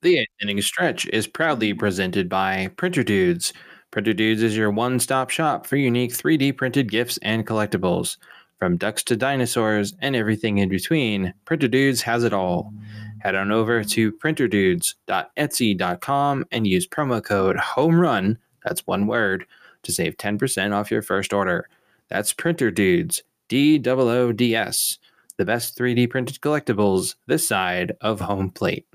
[0.00, 3.52] The eighth inning stretch is proudly presented by Printer Dudes.
[3.90, 8.16] Printer Dudes is your one stop shop for unique 3D printed gifts and collectibles.
[8.60, 12.72] From ducks to dinosaurs and everything in between, Printer Dudes has it all.
[13.22, 19.46] Head on over to printerdudes.etsy.com and use promo code HOMERUN, that's one word,
[19.82, 21.68] to save 10% off your first order.
[22.08, 24.98] That's Printer Dudes, D O O D S,
[25.38, 28.86] the best 3D printed collectibles this side of home plate.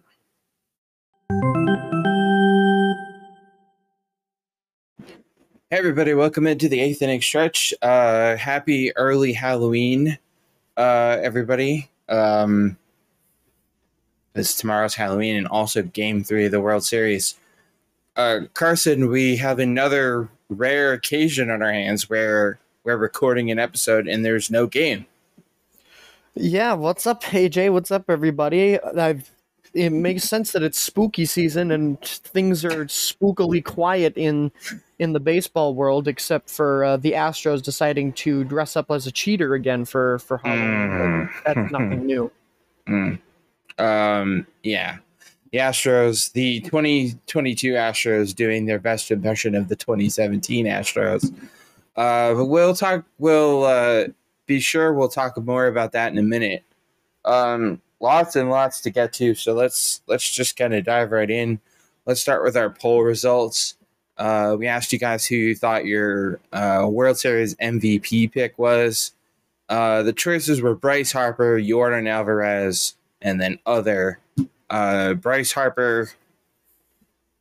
[5.73, 7.73] Hey everybody, welcome into the eighth inning stretch.
[7.81, 10.19] Uh, happy early Halloween,
[10.77, 11.89] uh, everybody.
[12.07, 12.77] Um,
[14.35, 17.39] it's tomorrow's Halloween and also Game Three of the World Series.
[18.15, 24.07] Uh, Carson, we have another rare occasion on our hands where we're recording an episode
[24.07, 25.07] and there's no game.
[26.35, 27.73] Yeah, what's up, AJ?
[27.73, 28.79] What's up, everybody?
[28.79, 29.31] I've
[29.73, 34.51] it makes sense that it's spooky season and things are spookily quiet in
[34.99, 39.11] in the baseball world, except for uh, the Astros deciding to dress up as a
[39.11, 40.89] cheater again for for Halloween.
[40.89, 41.29] Mm.
[41.45, 42.31] That's nothing new.
[42.87, 43.19] Mm.
[43.77, 44.97] Um, yeah.
[45.51, 51.31] The Astros, the 2022 Astros doing their best impression of the 2017 Astros.
[51.95, 54.05] Uh, but we'll talk, we'll uh,
[54.47, 56.63] be sure we'll talk more about that in a minute.
[57.23, 61.31] Um, lots and lots to get to, so let's let's just kind of dive right
[61.31, 61.59] in.
[62.05, 63.75] Let's start with our poll results.
[64.17, 69.13] Uh, we asked you guys who you thought your uh, World Series MVP pick was.
[69.69, 74.19] Uh, the choices were Bryce Harper, Yordan Alvarez, and then other.
[74.69, 76.11] Uh, Bryce Harper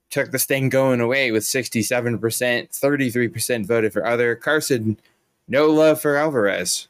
[0.09, 4.37] took this thing going away with 67%, 33% voted for other.
[4.37, 4.97] Carson,
[5.49, 6.89] no love for Alvarez.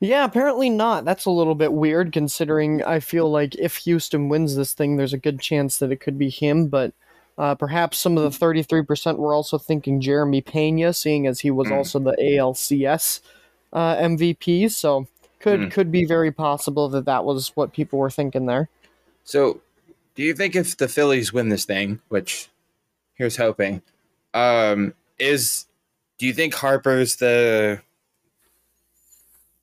[0.00, 1.04] Yeah, apparently not.
[1.04, 5.12] That's a little bit weird considering I feel like if Houston wins this thing, there's
[5.12, 6.94] a good chance that it could be him, but
[7.36, 11.68] uh, perhaps some of the 33% were also thinking Jeremy Pena, seeing as he was
[11.68, 11.72] Mm.
[11.72, 13.20] also the ALCS
[13.72, 14.70] uh, MVP.
[14.70, 15.06] So
[15.38, 15.70] could Mm.
[15.70, 18.68] could be very possible that that was what people were thinking there.
[19.24, 19.60] So,
[20.14, 22.48] do you think if the Phillies win this thing, which
[23.14, 23.82] here's hoping,
[24.34, 25.66] um, is
[26.18, 27.80] do you think Harper's the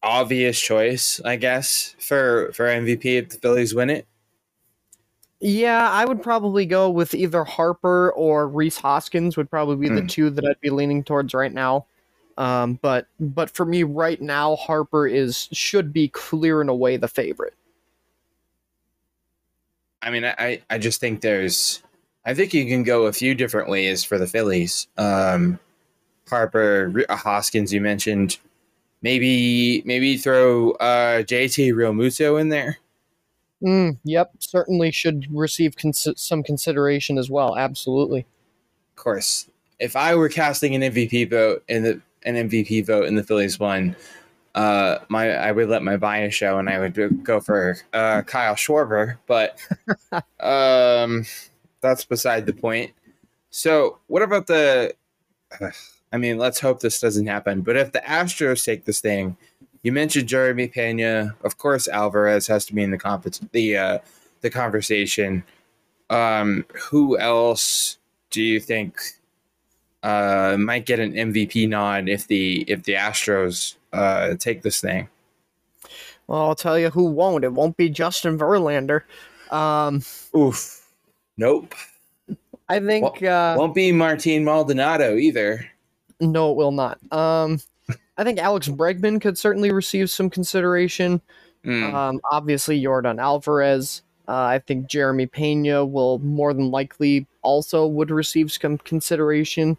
[0.07, 4.07] obvious choice, I guess, for for MVP if the Phillies win it?
[5.39, 10.01] Yeah, I would probably go with either Harper or Rhys Hoskins would probably be the
[10.01, 10.07] Hmm.
[10.07, 11.85] two that I'd be leaning towards right now.
[12.37, 17.07] Um, but but for me right now, Harper is should be clear and away the
[17.07, 17.53] favorite.
[20.01, 21.81] I mean, I I just think there's,
[22.25, 24.87] I think you can go a few different ways for the Phillies.
[24.97, 25.59] Um,
[26.29, 28.39] Harper, Hoskins, you mentioned,
[29.01, 32.77] maybe maybe throw uh, JT Realmuto in there.
[33.63, 37.57] Mm, yep, certainly should receive cons- some consideration as well.
[37.57, 38.19] Absolutely.
[38.91, 39.49] Of course,
[39.79, 43.59] if I were casting an MVP vote in the an MVP vote in the Phillies
[43.59, 43.95] one,
[44.53, 48.55] uh, my I would let my bias show and I would go for uh, Kyle
[48.55, 49.57] Schwarber, but
[50.39, 51.25] um,
[51.81, 52.91] that's beside the point.
[53.49, 54.93] So, what about the?
[56.17, 57.61] I mean, let's hope this doesn't happen.
[57.61, 59.37] But if the Astros take this thing,
[59.83, 61.35] you mentioned Jeremy Pena.
[61.43, 63.99] Of course, Alvarez has to be in the compet- the uh,
[64.41, 65.43] the conversation.
[66.09, 67.99] Um, who else
[68.31, 68.99] do you think
[70.01, 75.09] uh, might get an MVP nod if the if the Astros uh, take this thing?
[76.25, 77.43] Well, I'll tell you who won't.
[77.43, 79.03] It won't be Justin Verlander.
[79.51, 80.01] Um,
[80.35, 80.83] Oof.
[81.37, 81.75] Nope.
[82.67, 85.69] I think uh, Won't be Martin Maldonado either.
[86.19, 86.99] No, it will not.
[87.11, 87.59] Um,
[88.17, 91.21] I think Alex Bregman could certainly receive some consideration.
[91.63, 91.93] Mm.
[91.93, 94.01] Um, obviously, Yordan Alvarez.
[94.27, 99.77] Uh, I think Jeremy Pena will more than likely also would receive some consideration.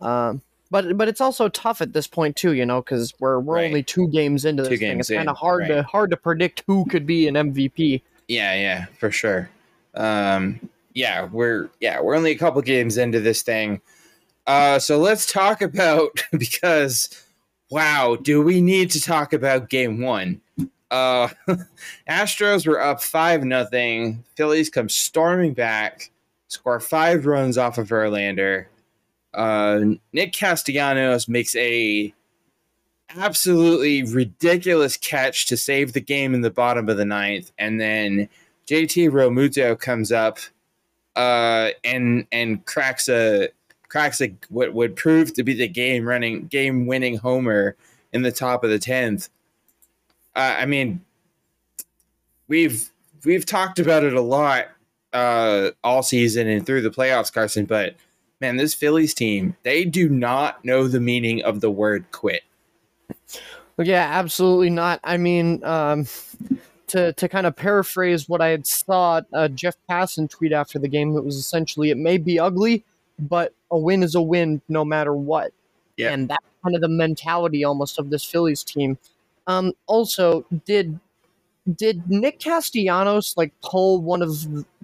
[0.00, 3.56] Um, but but it's also tough at this point too, you know, because we're we're
[3.56, 3.66] Right.
[3.66, 4.98] only two games into Two this thing.
[5.00, 8.02] It's kind of hard to hard to predict who could be an MVP.
[8.28, 9.48] Yeah, yeah, for sure.
[9.94, 13.80] Um, yeah, we're yeah we're only a couple games into this thing.
[14.46, 17.24] Uh, so let's talk about because
[17.70, 20.40] wow, do we need to talk about game one?
[20.90, 21.28] Uh,
[22.08, 24.24] Astros were up five nothing.
[24.36, 26.10] Phillies come storming back,
[26.48, 28.66] score five runs off of Verlander.
[29.32, 29.80] Uh,
[30.12, 32.12] Nick Castellanos makes a
[33.16, 38.28] absolutely ridiculous catch to save the game in the bottom of the ninth, and then
[38.66, 40.38] JT Realmuto comes up
[41.16, 43.48] uh, and and cracks a
[43.92, 47.76] cracks a what would prove to be the game running game winning homer
[48.10, 49.28] in the top of the tenth.
[50.34, 51.02] Uh, I mean,
[52.48, 52.90] we've
[53.26, 54.68] we've talked about it a lot
[55.12, 57.66] uh, all season and through the playoffs, Carson.
[57.66, 57.96] But
[58.40, 62.44] man, this Phillies team, they do not know the meaning of the word quit.
[63.78, 65.00] Yeah, absolutely not.
[65.04, 66.06] I mean, um,
[66.86, 70.88] to to kind of paraphrase what I had saw uh, Jeff Passan tweet after the
[70.88, 72.84] game, it was essentially, "It may be ugly,
[73.18, 75.52] but a win is a win no matter what."
[75.96, 76.10] Yeah.
[76.12, 78.98] And that's kind of the mentality almost of this Phillies team.
[79.46, 80.98] Um, also, did
[81.76, 84.30] did Nick Castellanos like pull one of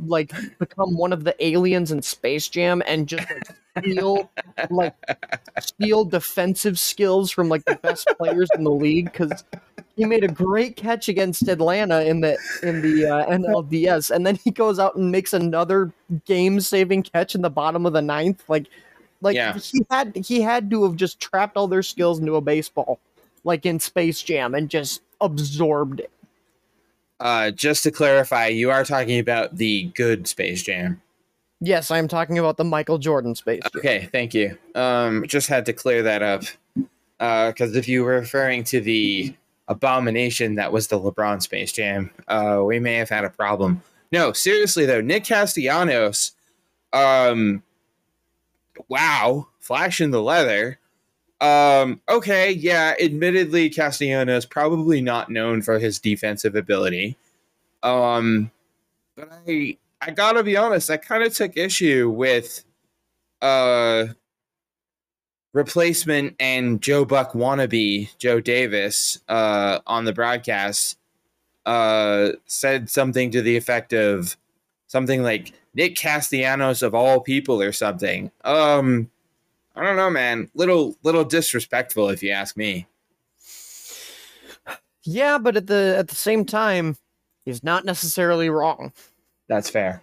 [0.07, 4.31] like become one of the aliens in Space Jam and just like steal
[4.71, 4.95] like
[5.61, 9.45] steal defensive skills from like the best players in the league because
[9.97, 14.37] he made a great catch against Atlanta in the in the uh, NLDS and then
[14.37, 15.93] he goes out and makes another
[16.27, 18.67] game saving catch in the bottom of the ninth like
[19.21, 19.53] like Yeah.
[19.59, 23.01] he had he had to have just trapped all their skills into a baseball
[23.43, 26.11] like in Space Jam and just absorbed it.
[27.21, 31.03] Uh, just to clarify, you are talking about the good Space Jam.
[31.61, 33.73] Yes, I'm talking about the Michael Jordan Space Jam.
[33.77, 34.57] Okay, thank you.
[34.75, 36.45] Um, just had to clear that up.
[37.19, 39.35] Uh Because if you were referring to the
[39.67, 43.83] abomination that was the LeBron Space Jam, uh, we may have had a problem.
[44.13, 46.33] No, seriously though, Nick Castellanos,
[46.93, 47.63] um,
[48.89, 50.79] wow, flash in the leather.
[51.41, 57.17] Um, okay, yeah, admittedly, Castellanos probably not known for his defensive ability.
[57.83, 58.51] Um,
[59.17, 62.65] but I, I gotta be honest, I kind of took issue with
[63.41, 64.07] uh
[65.53, 70.99] replacement and Joe Buck wannabe Joe Davis uh on the broadcast
[71.65, 74.37] uh said something to the effect of
[74.89, 78.33] something like Nick Castellanos of all people or something.
[78.45, 79.11] Um
[79.79, 80.51] I don't know, man.
[80.55, 82.87] Little little disrespectful if you ask me.
[85.05, 86.97] Yeah, but at the at the same time,
[87.45, 88.93] he's not necessarily wrong.
[89.49, 90.03] That's fair.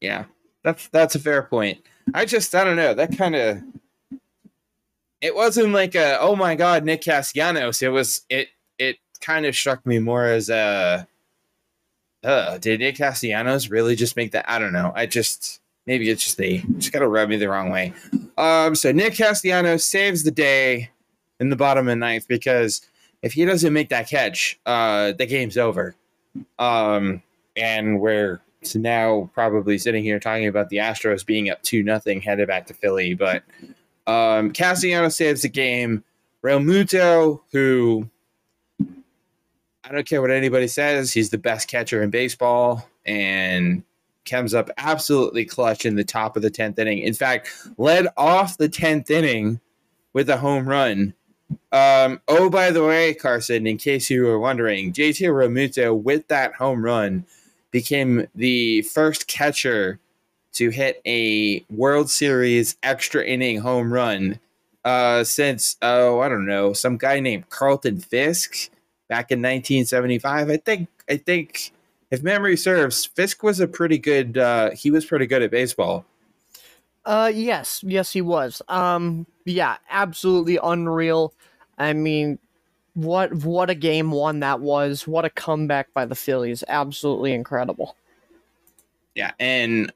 [0.00, 0.24] Yeah.
[0.64, 1.78] That's that's a fair point.
[2.12, 2.94] I just I don't know.
[2.94, 3.62] That kind of
[5.20, 7.82] it wasn't like a oh my god Nick Castellanos.
[7.82, 8.48] It was it
[8.78, 11.06] it kind of struck me more as a
[12.24, 14.50] uh did Nick Castellanos really just make that?
[14.50, 14.92] I don't know.
[14.96, 17.92] I just maybe it's just they just gotta rub me the wrong way.
[18.38, 20.90] Um so Nick Castellanos saves the day
[21.40, 22.82] in the bottom of the ninth because
[23.22, 25.94] if he doesn't make that catch, uh the game's over.
[26.58, 27.22] Um
[27.56, 28.40] and we're
[28.74, 32.74] now probably sitting here talking about the Astros being up two nothing headed back to
[32.74, 33.42] Philly, but
[34.06, 36.02] um, Castellanos saves the game.
[36.42, 38.08] Realmuto, who
[38.80, 43.82] I don't care what anybody says, he's the best catcher in baseball and
[44.26, 46.98] comes up absolutely clutch in the top of the 10th inning.
[46.98, 49.60] In fact, led off the 10th inning
[50.12, 51.14] with a home run.
[51.72, 56.54] Um, oh, by the way, Carson, in case you were wondering, JT Realmuto with that
[56.54, 57.24] home run
[57.70, 59.98] became the first catcher
[60.52, 64.40] to hit a World Series extra inning home run
[64.86, 68.70] uh, since oh I don't know some guy named Carlton Fisk
[69.08, 70.48] back in 1975.
[70.48, 71.72] I think I think
[72.10, 74.38] if memory serves, Fisk was a pretty good.
[74.38, 76.04] Uh, he was pretty good at baseball.
[77.04, 78.62] Uh, yes, yes, he was.
[78.68, 81.32] Um, yeah, absolutely unreal.
[81.78, 82.38] I mean,
[82.94, 85.06] what what a game one that was!
[85.06, 86.64] What a comeback by the Phillies!
[86.68, 87.96] Absolutely incredible.
[89.14, 89.92] Yeah, and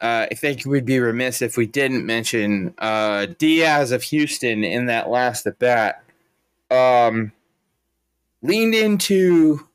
[0.00, 4.86] uh, I think we'd be remiss if we didn't mention uh, Diaz of Houston in
[4.86, 6.02] that last at bat.
[6.70, 7.32] Um,
[8.42, 9.66] leaned into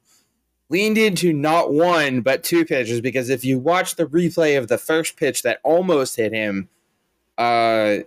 [0.70, 4.78] leaned into not one but two pitches because if you watch the replay of the
[4.78, 6.70] first pitch that almost hit him,
[7.38, 7.98] uh,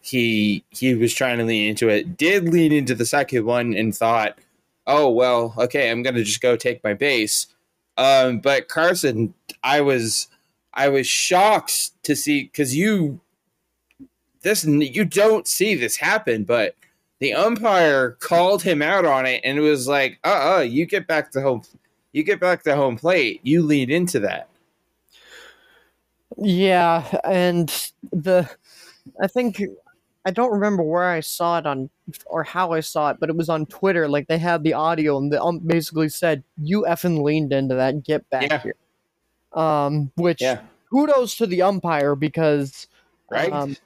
[0.00, 2.16] he he was trying to lean into it.
[2.16, 4.38] Did lean into the second one and thought,
[4.86, 7.48] "Oh well, okay, I'm gonna just go take my base."
[7.96, 10.28] Um, but Carson, I was
[10.74, 13.20] I was shocked to see because you
[14.42, 16.76] this you don't see this happen, but
[17.18, 21.06] the umpire called him out on it and it was like, uh uh you get
[21.06, 21.62] back to home
[22.16, 24.48] you get back to home plate, you lead into that.
[26.38, 27.68] Yeah, and
[28.12, 28.50] the
[29.22, 29.62] I think
[30.24, 31.90] I don't remember where I saw it on
[32.26, 34.08] or how I saw it, but it was on Twitter.
[34.08, 38.02] Like they had the audio, and the ump basically said, "You effing leaned into that.
[38.02, 38.62] Get back Yeah.
[38.62, 38.76] here."
[39.52, 40.62] Um, which Yeah.
[40.90, 42.88] kudos to the umpire because
[43.30, 43.52] Right?
[43.52, 43.76] Um,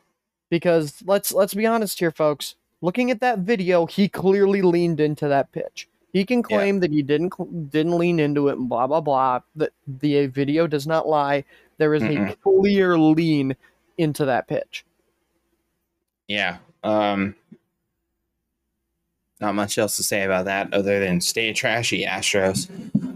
[0.51, 2.55] because let's let's be honest here, folks.
[2.83, 5.89] Looking at that video, he clearly leaned into that pitch.
[6.13, 9.41] He can claim that he didn't didn't lean into it and blah blah blah.
[9.57, 11.45] That the video does not lie.
[11.79, 12.37] There is a Mm-mm.
[12.43, 13.57] clear lean
[13.99, 14.85] into that pitch.
[16.29, 16.59] yeah.
[16.83, 17.35] Um
[19.41, 22.69] not much else to say about that other than stay trashy Astros.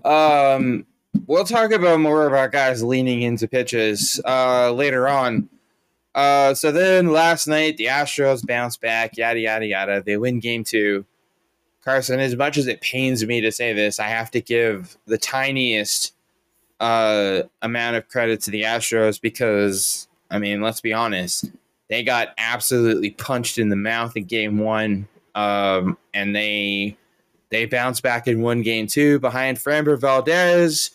[0.05, 0.87] Um
[1.27, 5.49] we'll talk about more about guys leaning into pitches uh, later on.
[6.15, 10.03] Uh, so then last night the Astros bounce back, yada yada yada.
[10.05, 11.05] They win game two.
[11.85, 15.19] Carson, as much as it pains me to say this, I have to give the
[15.19, 16.15] tiniest
[16.81, 21.51] uh, amount of credit to the Astros because I mean, let's be honest,
[21.89, 26.97] they got absolutely punched in the mouth in game one, um, and they
[27.51, 30.91] they bounced back in one game two behind Framber Valdez,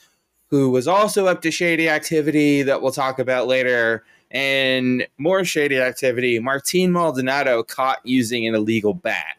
[0.47, 4.03] who was also up to shady activity that we'll talk about later.
[4.31, 9.38] And more shady activity, Martin Maldonado caught using an illegal bat.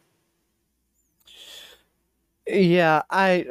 [2.47, 3.47] Yeah, I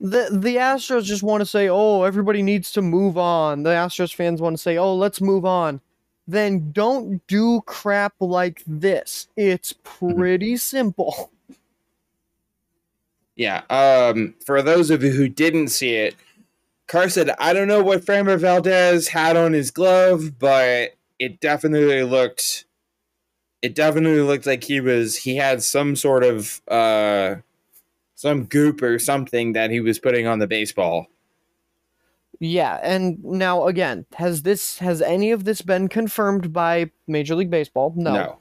[0.00, 4.14] the the Astros just want to say, "Oh, everybody needs to move on." The Astros
[4.14, 5.80] fans want to say, "Oh, let's move on."
[6.28, 9.28] Then don't do crap like this.
[9.36, 9.74] It's
[10.08, 10.18] Mm-hmm.
[10.18, 11.30] pretty simple.
[13.36, 13.62] Yeah.
[13.70, 16.14] Um, for those of you who didn't see it,
[16.88, 22.66] Carson, I don't know what Framber Valdez had on his glove, but it definitely looked
[23.62, 27.36] it definitely looked like he was he had some sort of uh
[28.14, 31.06] some goop or something that he was putting on the baseball.
[32.38, 37.50] Yeah, and now again, has this has any of this been confirmed by Major League
[37.50, 37.92] Baseball?
[37.96, 38.14] No.
[38.14, 38.38] No.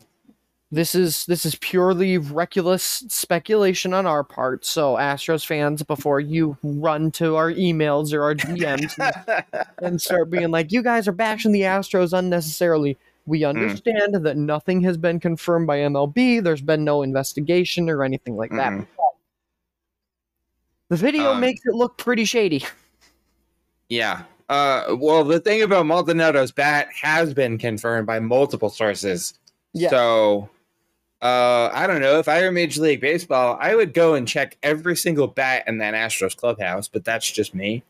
[0.71, 4.65] This is this is purely reckless speculation on our part.
[4.65, 10.29] So Astros fans, before you run to our emails or our DMs and, and start
[10.29, 15.19] being like, "You guys are bashing the Astros unnecessarily," we understand that nothing has been
[15.19, 16.43] confirmed by MLB.
[16.43, 18.73] There's been no investigation or anything like that.
[18.73, 18.87] Mm-mm.
[20.89, 22.65] The video Um, makes it look pretty shady.
[23.89, 24.23] Yeah.
[24.49, 29.35] Uh, well, the thing about Maldonado's bat has been confirmed by multiple sources.
[29.73, 29.89] Yeah.
[29.89, 30.49] So,
[31.21, 32.17] uh, I don't know.
[32.17, 35.77] If I were Major League Baseball, I would go and check every single bat in
[35.79, 37.83] that Astros clubhouse, but that's just me.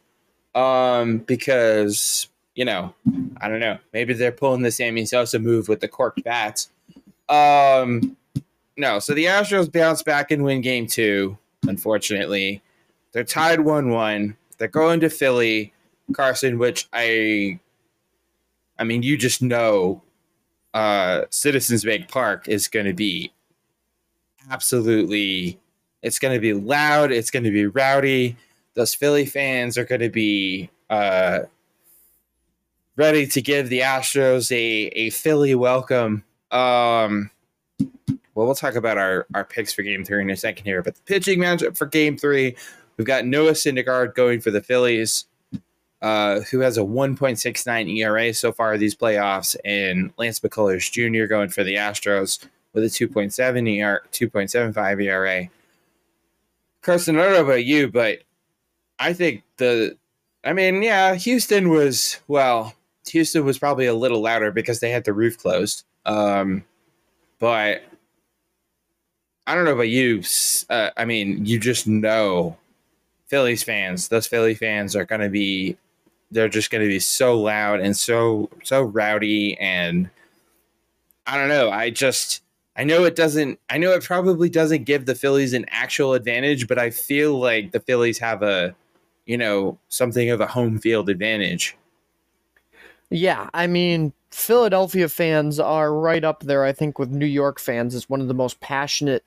[0.55, 2.93] Um, because, you know,
[3.39, 3.77] I don't know.
[3.93, 6.71] Maybe they're pulling the Sammy Sosa move with the corked bats.
[7.29, 8.17] Um,
[8.77, 8.99] no.
[8.99, 11.37] So the Astros bounce back and win game two,
[11.67, 12.61] unfortunately.
[13.11, 14.35] They're tied 1 1.
[14.57, 15.73] They're going to Philly.
[16.13, 17.59] Carson, which I,
[18.77, 20.01] I mean, you just know,
[20.73, 23.31] uh, Citizens Bank Park is going to be
[24.49, 25.59] absolutely.
[26.01, 27.11] It's going to be loud.
[27.11, 28.37] It's going to be rowdy.
[28.73, 31.39] Those Philly fans are going to be uh,
[32.99, 36.25] ready to give the Astros a a Philly welcome.
[36.51, 37.31] Um,
[38.35, 40.95] well, we'll talk about our our picks for Game Three in a second here, but
[40.95, 42.57] the pitching matchup for Game Three,
[42.97, 45.25] we've got Noah Syndergaard going for the Phillies
[46.01, 51.25] uh, who has a 1.69 ERA so far these playoffs, and Lance McCullers Jr.
[51.25, 55.49] going for the Astros with a 2.7 ER, 2.75 ERA.
[56.81, 58.19] Carson, I don't know about you, but
[58.97, 59.97] I think the,
[60.43, 62.73] I mean, yeah, Houston was well,
[63.11, 65.83] Houston was probably a little louder because they had the roof closed.
[66.05, 66.63] Um,
[67.39, 67.83] but
[69.47, 70.23] I don't know about you.
[70.69, 72.57] Uh, I mean, you just know
[73.27, 75.77] Phillies fans, those Philly fans are going to be
[76.31, 80.09] they're just going to be so loud and so so rowdy and
[81.25, 82.43] I don't know, I just
[82.75, 86.67] I know it doesn't I know it probably doesn't give the Phillies an actual advantage,
[86.67, 88.75] but I feel like the Phillies have a
[89.25, 91.77] you know, something of a home field advantage.
[93.09, 97.95] Yeah, I mean, Philadelphia fans are right up there, I think, with New York fans
[97.95, 99.23] as one of the most passionate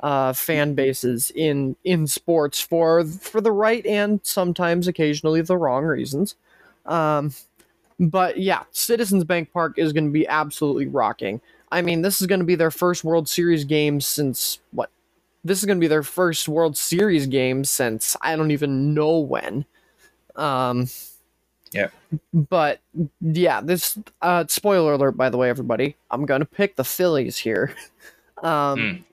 [0.00, 5.84] uh, fan bases in in sports for for the right and sometimes occasionally the wrong
[5.84, 6.36] reasons.
[6.84, 7.32] Um,
[8.00, 11.40] but yeah, Citizens Bank Park is going to be absolutely rocking.
[11.72, 14.90] I mean, this is going to be their first World Series game since what?
[15.44, 19.18] This is going to be their first World Series game since I don't even know
[19.18, 19.64] when.
[20.36, 20.88] Um,
[22.32, 22.80] but
[23.20, 25.96] yeah, this uh spoiler alert by the way everybody.
[26.10, 27.74] I'm going to pick the Phillies here.
[28.42, 29.04] um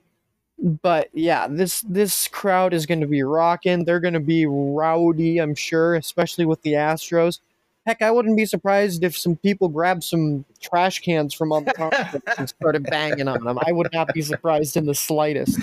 [0.58, 3.84] but yeah, this this crowd is going to be rocking.
[3.84, 7.40] They're going to be rowdy, I'm sure, especially with the Astros.
[7.86, 11.74] Heck, I wouldn't be surprised if some people grabbed some trash cans from on the
[11.74, 13.58] carpet and started banging on them.
[13.66, 15.58] I would not be surprised in the slightest.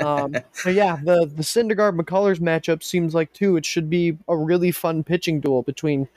[0.00, 0.32] Um,
[0.64, 3.56] but yeah, the the Syndergaard McCullers matchup seems like too.
[3.56, 6.08] It should be a really fun pitching duel between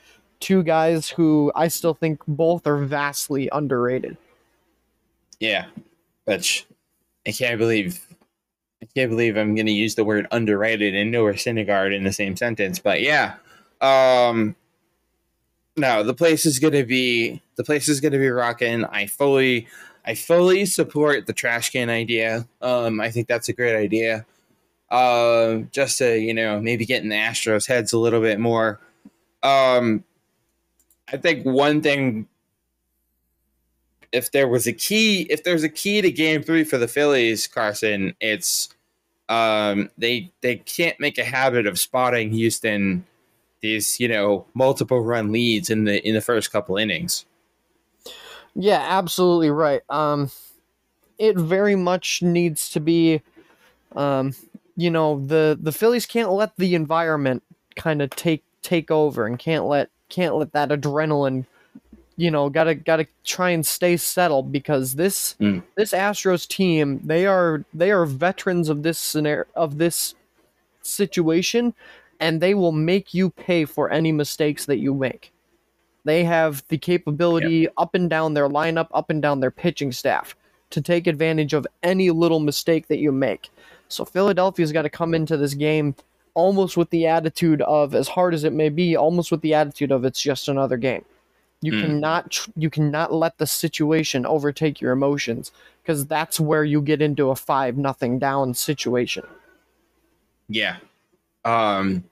[0.42, 4.18] two guys who I still think both are vastly underrated.
[5.40, 5.68] Yeah.
[6.26, 6.66] Which
[7.26, 8.06] I can't believe
[8.82, 12.12] I can't believe I'm going to use the word underrated and Noah Syndergaard in the
[12.12, 13.36] same sentence, but yeah.
[13.80, 14.56] Um
[15.78, 18.84] no, the place is going to be the place is going to be rocking.
[18.86, 19.68] I fully
[20.06, 22.48] I fully support the trash can idea.
[22.62, 24.26] Um I think that's a great idea.
[24.92, 28.80] uh, just to you know maybe get in the Astros' heads a little bit more.
[29.44, 30.04] Um,
[31.12, 32.28] I think one thing,
[34.12, 37.48] if there was a key, if there's a key to Game Three for the Phillies,
[37.48, 38.70] Carson, it's
[39.30, 43.06] um, they they can't make a habit of spotting Houston
[43.62, 47.26] these you know multiple run leads in the in the first couple innings.
[48.56, 49.82] Yeah, absolutely right.
[49.90, 50.30] Um,
[51.18, 53.22] it very much needs to be,
[53.96, 54.34] um,
[54.78, 57.44] you know, the the Phillies can't let the environment
[57.76, 61.46] kind of take take over and can't let can't let that adrenaline,
[62.18, 65.64] you know, gotta gotta try and stay settled because this Mm.
[65.78, 70.16] this Astros team they are they are veterans of this scenario of this
[70.84, 71.74] situation,
[72.20, 75.32] and they will make you pay for any mistakes that you make.
[76.04, 80.36] They have the capability up and down their lineup, up and down their pitching staff
[80.72, 83.50] to take advantage of any little mistake that you make.
[83.88, 85.96] So Philadelphia's got to come into this game
[86.34, 89.92] almost with the attitude of as hard as it may be, almost with the attitude
[89.92, 91.04] of it's just another game.
[91.62, 91.82] You Mm.
[91.82, 95.52] cannot tr- you cannot let the situation overtake your emotions
[95.84, 99.26] because that's where you get into a 5 nothing down situation.
[100.50, 100.78] Yeah.
[101.46, 102.04] Um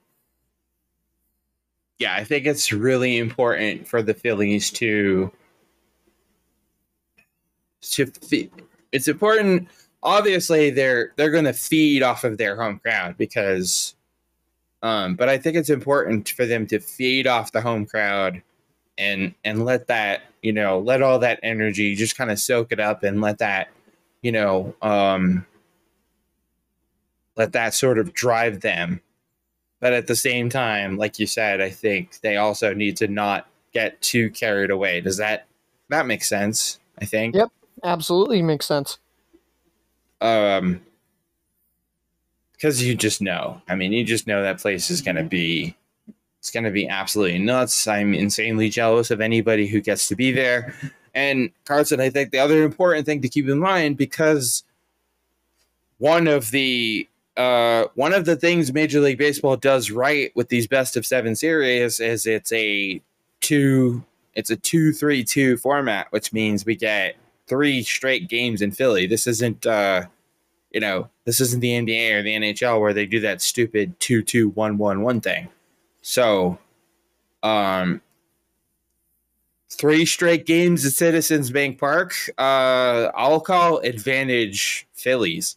[1.99, 5.31] Yeah, I think it's really important for the Phillies to
[7.81, 8.49] to fe-
[8.91, 9.67] it's important
[10.03, 13.95] obviously they're they're going to feed off of their home crowd because
[14.83, 18.41] um but I think it's important for them to feed off the home crowd
[18.97, 22.79] and and let that, you know, let all that energy just kind of soak it
[22.79, 23.69] up and let that,
[24.21, 25.45] you know, um
[27.37, 29.01] let that sort of drive them.
[29.79, 33.47] But at the same time, like you said, I think they also need to not
[33.73, 35.01] get too carried away.
[35.01, 35.47] Does that
[35.89, 36.79] that make sense?
[36.99, 37.35] I think.
[37.35, 37.49] Yep.
[37.83, 38.97] Absolutely makes sense.
[40.21, 40.81] Um
[42.51, 43.61] because you just know.
[43.69, 45.77] I mean, you just know that place is gonna be
[46.39, 47.87] it's gonna be absolutely nuts.
[47.87, 50.73] I'm insanely jealous of anybody who gets to be there.
[51.13, 54.63] And Carson, I think the other important thing to keep in mind because
[55.97, 57.07] one of the
[57.39, 61.37] uh, one of the things Major League Baseball does right with these best of seven
[61.37, 63.01] series is it's a
[63.39, 64.03] two
[64.35, 67.15] it's a two three two format, which means we get
[67.47, 69.07] three straight games in Philly.
[69.07, 70.07] This isn't uh,
[70.71, 74.21] you know this isn't the NBA or the NHL where they do that stupid two
[74.21, 75.47] two one one one thing.
[76.01, 76.59] So,
[77.41, 78.01] um,
[79.69, 82.13] three straight games at Citizens Bank Park.
[82.37, 85.55] Uh, I'll call advantage Phillies.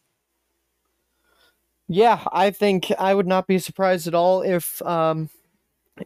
[1.88, 5.28] Yeah, I think I would not be surprised at all if um,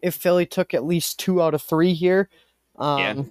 [0.02, 2.28] if Philly took at least two out of three here.
[2.76, 3.22] Um, Yeah.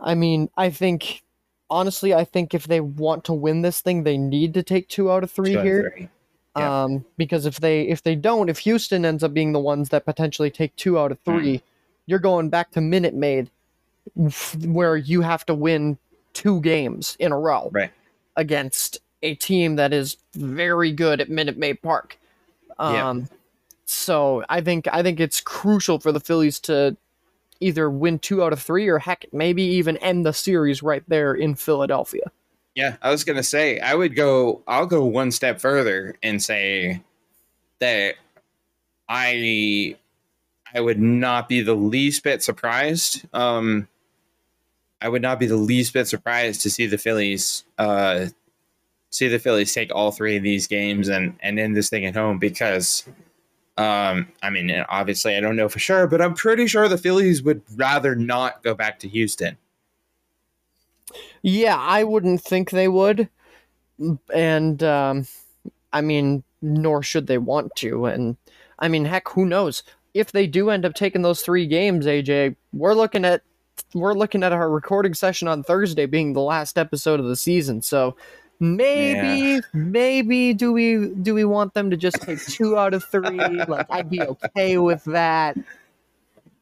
[0.00, 1.22] I mean, I think
[1.70, 5.10] honestly, I think if they want to win this thing, they need to take two
[5.10, 5.92] out of three Two out of here.
[5.96, 6.08] three.
[6.56, 6.84] Yeah.
[6.84, 10.04] Um, because if they if they don't, if Houston ends up being the ones that
[10.04, 11.62] potentially take two out of three,
[12.06, 13.50] you're going back to Minute Maid,
[14.64, 15.98] where you have to win
[16.32, 17.90] two games in a row Right.
[18.36, 22.18] against a team that is very good at Minute Maid Park.
[22.78, 23.08] Yeah.
[23.08, 23.28] Um,
[23.84, 26.96] so I think I think it's crucial for the Phillies to
[27.60, 31.34] either win two out of three or heck maybe even end the series right there
[31.34, 32.30] in Philadelphia.
[32.74, 34.62] Yeah, I was gonna say I would go.
[34.66, 37.02] I'll go one step further and say
[37.78, 38.16] that
[39.08, 39.96] I
[40.74, 43.24] I would not be the least bit surprised.
[43.32, 43.88] Um,
[45.00, 48.26] I would not be the least bit surprised to see the Phillies uh,
[49.10, 52.14] see the Phillies take all three of these games and and end this thing at
[52.14, 53.04] home because.
[53.78, 57.42] Um, I mean, obviously, I don't know for sure, but I'm pretty sure the Phillies
[57.42, 59.58] would rather not go back to Houston.
[61.42, 63.28] Yeah, I wouldn't think they would.
[64.34, 65.26] And um,
[65.92, 68.06] I mean, nor should they want to.
[68.06, 68.36] And
[68.78, 69.82] I mean, heck, who knows?
[70.14, 73.42] If they do end up taking those three games, AJ, we're looking at
[73.94, 77.82] we're looking at our recording session on Thursday being the last episode of the season.
[77.82, 78.16] So
[78.60, 83.38] maybe maybe do we do we want them to just take two out of three?
[83.68, 85.56] like I'd be okay with that.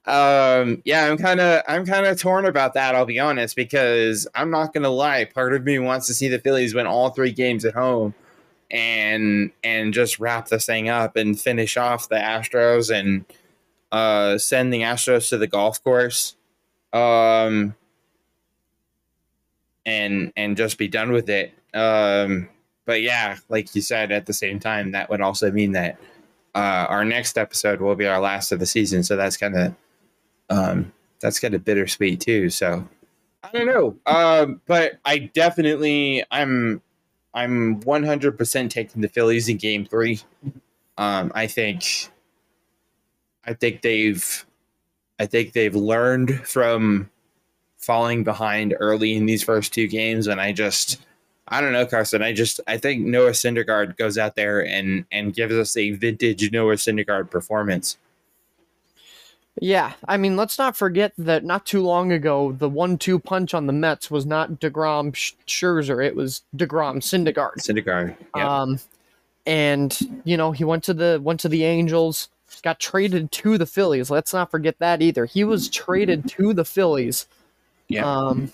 [0.07, 2.95] Um, yeah, I'm kind of I'm kind of torn about that.
[2.95, 5.25] I'll be honest because I'm not gonna lie.
[5.25, 8.15] Part of me wants to see the Phillies win all three games at home,
[8.71, 13.25] and and just wrap this thing up and finish off the Astros and
[13.93, 16.37] uh, send the Astros to the golf course,
[16.93, 17.75] um,
[19.87, 21.55] and and just be done with it.
[21.75, 22.49] Um,
[22.85, 25.99] but yeah, like you said, at the same time, that would also mean that
[26.55, 29.03] uh, our next episode will be our last of the season.
[29.03, 29.75] So that's kind of
[30.51, 32.51] um, that's kind of bittersweet too.
[32.51, 32.87] So
[33.43, 36.83] I don't know, um, but I definitely I'm
[37.35, 40.21] I'm 100% taking the Phillies in Game Three.
[40.97, 42.09] Um, I think,
[43.45, 44.47] I think they've,
[45.19, 47.11] I think they've learned from
[47.77, 51.01] falling behind early in these first two games, and I just,
[51.49, 52.23] I don't know, Carson.
[52.23, 56.51] I just, I think Noah Syndergaard goes out there and and gives us a vintage
[56.53, 57.99] Noah Syndergaard performance.
[59.61, 63.67] Yeah, I mean, let's not forget that not too long ago, the one-two punch on
[63.67, 65.13] the Mets was not Degrom
[65.47, 67.59] Scherzer; it was Degrom Syndergaard.
[67.59, 68.17] Syndergaard.
[68.35, 68.63] Yeah.
[68.63, 68.81] Um,
[69.47, 72.31] and you know he went to the went to the Angels,
[72.63, 74.11] got traded to the Phillies.
[74.11, 75.25] Let's not forget that either.
[75.25, 77.29] He was traded to the Phillies.
[77.89, 78.11] Yeah.
[78.11, 78.51] Um,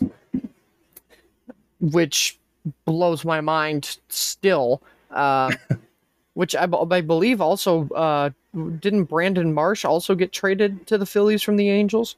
[1.81, 2.40] which
[2.85, 4.83] blows my mind still.
[5.11, 5.53] Uh,
[6.35, 8.31] which I, I believe also uh,
[8.79, 12.17] didn't Brandon Marsh also get traded to the Phillies from the Angels?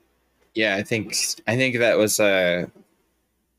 [0.55, 1.15] Yeah, I think
[1.47, 2.71] I think that was a.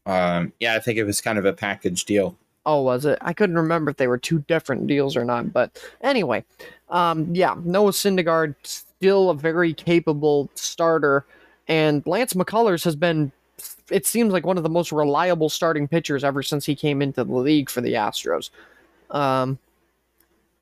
[0.06, 2.38] Um, yeah, I think it was kind of a package deal.
[2.66, 3.18] Oh, was it?
[3.22, 5.52] I couldn't remember if they were two different deals or not.
[5.52, 6.46] But anyway,
[6.90, 11.26] um, yeah, Noah Syndergaard still a very capable starter,
[11.68, 13.32] and Lance McCullers has been.
[13.92, 17.24] It seems like one of the most reliable starting pitchers ever since he came into
[17.24, 18.50] the league for the Astros.
[19.12, 19.60] Um,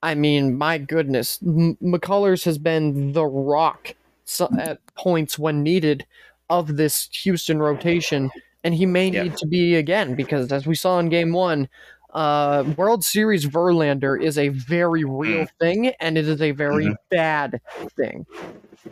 [0.03, 3.93] I mean, my goodness, M- McCullers has been the rock
[4.25, 6.05] so- at points when needed
[6.49, 8.31] of this Houston rotation,
[8.63, 9.23] and he may Yeah.
[9.23, 11.69] need to be again because, as we saw in Game One,
[12.13, 16.95] uh, World Series Verlander is a very real thing, and it is a very Mhm.
[17.09, 17.61] bad
[17.95, 18.25] thing.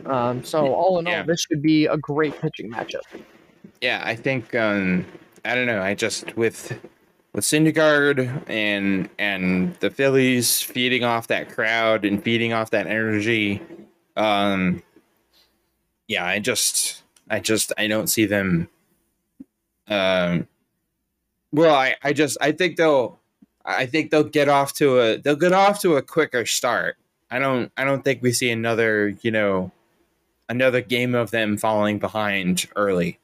[0.06, 1.20] Um, so, all in Yeah.
[1.20, 3.02] all, this should be a great pitching matchup.
[3.80, 5.06] Yeah, I think um,
[5.44, 5.82] I don't know.
[5.82, 6.78] I just with
[7.32, 13.62] with Syndergaard and and the Phillies feeding off that crowd and feeding off that energy.
[14.16, 14.82] Um,
[16.08, 18.68] yeah, I just I just I don't see them.
[19.88, 20.48] Um,
[21.52, 23.18] well, I I just I think they'll
[23.64, 26.96] I think they'll get off to a they'll get off to a quicker start.
[27.30, 29.70] I don't I don't think we see another you know
[30.48, 33.19] another game of them falling behind early.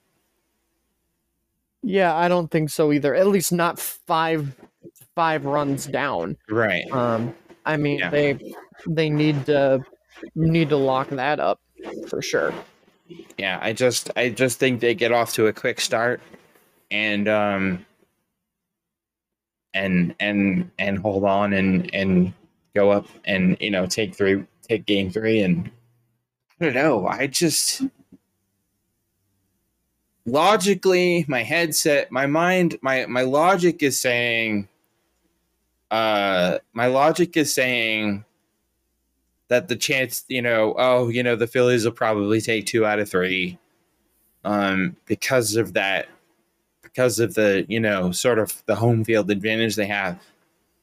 [1.83, 3.15] Yeah, I don't think so either.
[3.15, 4.55] At least not five
[5.15, 6.37] five runs down.
[6.49, 6.85] Right.
[6.91, 7.35] Um,
[7.65, 8.11] I mean, Yeah.
[8.11, 8.55] they
[8.87, 9.85] they need to
[10.35, 11.61] need to lock that up
[12.09, 12.53] for sure.
[13.39, 16.21] Yeah, I just I just think they get off to a quick start
[16.91, 17.85] and um
[19.75, 22.33] and and and hold on and and
[22.75, 25.71] go up and you know take three take game three and
[26.61, 27.07] I don't know.
[27.07, 27.83] I just
[30.27, 34.69] logically my headset my mind my my logic is saying
[35.91, 38.25] uh my logic is saying
[39.49, 42.99] that the chance, you know, oh, you know, the Phillies will probably take two out
[42.99, 43.59] of three,
[44.45, 46.09] um, because of that,
[46.83, 50.21] because of the, you know, sort of the home field advantage they have.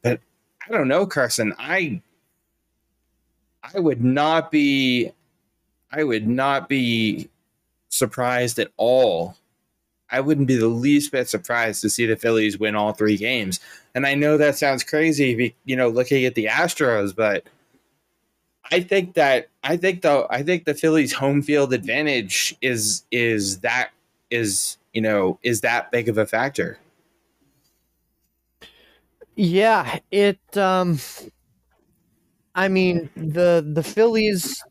[0.02, 0.20] But
[0.66, 1.54] I don't know, Carson.
[1.58, 2.00] I,
[3.74, 5.12] I would not be,
[5.92, 7.28] I would not be
[7.94, 9.36] surprised at all.
[10.10, 13.60] I wouldn't be the least bit surprised to see the Phillies win all three games.
[13.94, 17.44] And I know that sounds crazy, you know, looking at the Astros, but
[18.70, 23.60] I think that I think though I think the Phillies home field advantage is is
[23.60, 23.90] that
[24.30, 26.78] is you know is that big of a factor.
[29.36, 30.56] Yeah, it.
[30.56, 30.98] Um,
[32.54, 34.62] I mean the the Phillies,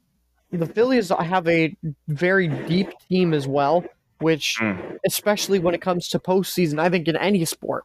[0.54, 1.76] the Phillies have a
[2.08, 3.84] very deep team as well,
[4.20, 4.98] which Mm.
[5.06, 7.84] especially when it comes to postseason, I think in any sport,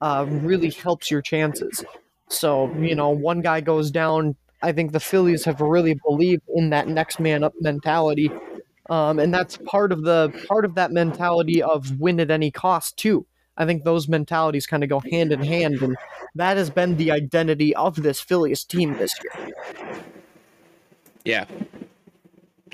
[0.00, 1.84] uh, really helps your chances.
[2.28, 4.34] So you know, one guy goes down.
[4.62, 8.30] I think the Phillies have really believed in that next man up mentality,
[8.90, 12.96] um, and that's part of the part of that mentality of win at any cost
[12.96, 13.26] too.
[13.58, 15.96] I think those mentalities kind of go hand in hand, and
[16.34, 19.52] that has been the identity of this Phillies team this year.
[21.24, 21.44] Yeah.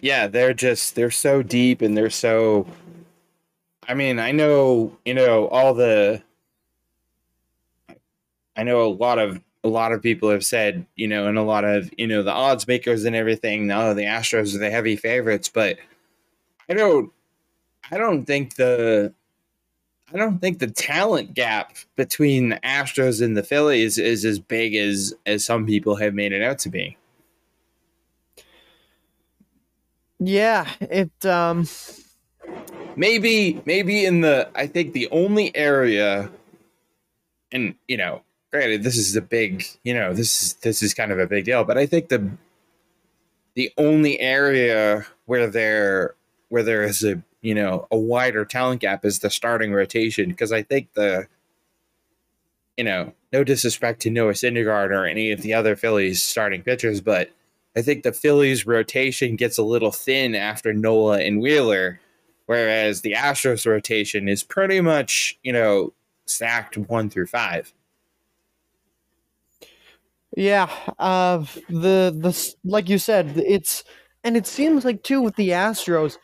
[0.03, 2.67] Yeah, they're just they're so deep and they're so
[3.89, 6.23] I mean, I know, you know, all the
[8.57, 11.43] I know a lot of a lot of people have said, you know, and a
[11.43, 14.97] lot of, you know, the odds makers and everything, oh, the Astros are the heavy
[14.97, 15.79] favorites, but
[16.69, 17.13] I don't
[17.93, 19.15] I don't think the
[20.13, 24.75] I don't think the talent gap between the Astros and the Phillies is as big
[24.75, 26.97] as as some people have made it out to be.
[30.25, 31.27] Yeah, it.
[31.27, 31.67] Um,
[32.97, 36.31] maybe maybe in the I think the only area
[37.51, 41.11] and you know granted this is a big you know this is this is kind
[41.11, 42.31] of a big deal but I think the
[43.55, 46.15] the only area where there
[46.51, 50.53] where there is a you know a wider talent gap is the starting rotation because
[50.53, 51.27] I think the
[52.77, 57.01] you know, no disrespect to Noah Syndergaard or any of the other Phillies starting pitchers,
[57.01, 57.31] but
[57.77, 62.01] I think the Phillies rotation gets a little thin after Nola and Wheeler,
[62.47, 65.93] whereas the Astros rotation is pretty much, you know,
[66.27, 67.73] stacked one through five.
[70.37, 73.85] Yeah, uh, the the like you said, it's
[74.25, 76.17] and it seems like too with the Astros,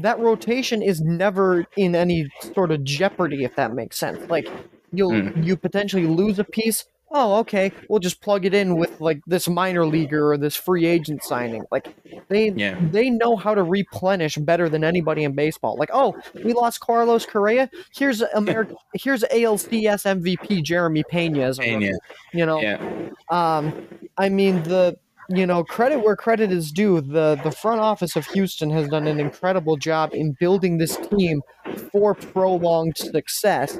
[0.00, 4.28] that rotation is never in any sort of jeopardy, if that makes sense.
[4.28, 4.48] Like
[4.92, 5.44] you'll mm.
[5.44, 9.48] you potentially lose a piece, oh, okay, we'll just plug it in with like this
[9.48, 11.64] minor leaguer or this free agent signing.
[11.70, 11.94] Like
[12.28, 12.78] they yeah.
[12.90, 15.76] they know how to replenish better than anybody in baseball.
[15.76, 17.70] Like, oh, we lost Carlos Correa.
[17.94, 18.74] Here's America.
[18.94, 21.54] here's ALCS MVP Jeremy Pena.
[21.54, 21.92] Pena.
[22.32, 23.08] You know, yeah.
[23.30, 27.00] um, I mean the you know, credit where credit is due.
[27.00, 31.42] The the front office of Houston has done an incredible job in building this team
[31.90, 33.78] for prolonged success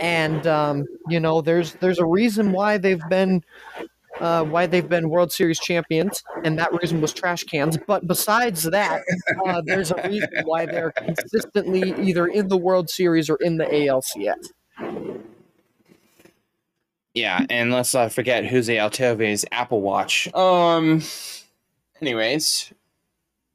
[0.00, 3.42] and um, you know there's there's a reason why they've been
[4.20, 7.76] uh, why they've been World Series champions, and that reason was trash cans.
[7.86, 9.02] But besides that,
[9.46, 13.64] uh, there's a reason why they're consistently either in the World Series or in the
[13.64, 14.50] ALCS.
[17.14, 20.32] Yeah, and let's not forget Jose Altuve's Apple Watch.
[20.34, 21.02] Um.
[22.00, 22.72] Anyways,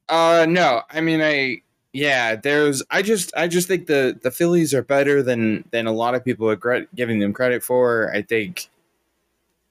[0.08, 2.82] uh, no, I mean I yeah, there's.
[2.90, 6.24] I just, I just think the the Phillies are better than than a lot of
[6.24, 8.12] people are giving them credit for.
[8.14, 8.68] I think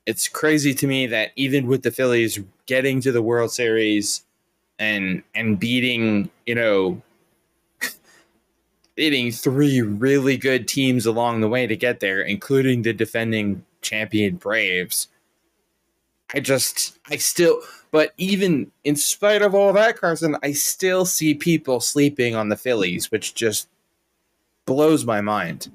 [0.06, 4.24] it's crazy to me that even with the Phillies getting to the World Series
[4.78, 7.02] and and beating, you know,
[8.96, 14.36] beating three really good teams along the way to get there, including the defending champion
[14.36, 15.08] Braves.
[16.34, 21.34] I just, I still but even in spite of all that, Carson, I still see
[21.34, 23.68] people sleeping on the Phillies, which just
[24.66, 25.72] blows my mind.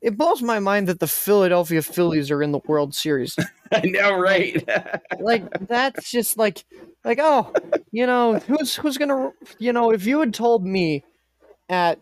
[0.00, 3.36] It blows my mind that the Philadelphia Phillies are in the World Series.
[3.72, 4.62] I know, right?
[5.20, 6.64] like that's just like
[7.04, 7.52] like oh,
[7.90, 11.04] you know, who's who's going to you know, if you had told me
[11.68, 11.98] at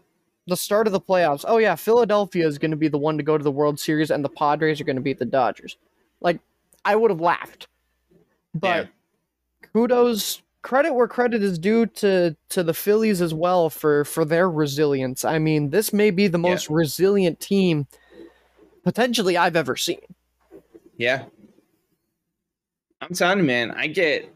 [0.47, 3.23] the start of the playoffs, oh yeah, Philadelphia is going to be the one to
[3.23, 5.77] go to the World Series and the Padres are going to beat the Dodgers.
[6.21, 6.41] Like
[6.89, 7.69] I would have laughed.
[8.55, 9.69] But yeah.
[9.75, 14.49] kudos credit where credit is due to to the Phillies as well for for their
[14.51, 15.23] resilience.
[15.23, 16.77] I mean, this may be the most yeah.
[16.77, 17.87] resilient team
[18.85, 20.01] potentially I've ever seen.
[20.97, 21.25] Yeah.
[23.03, 24.35] I'm telling you, man, I get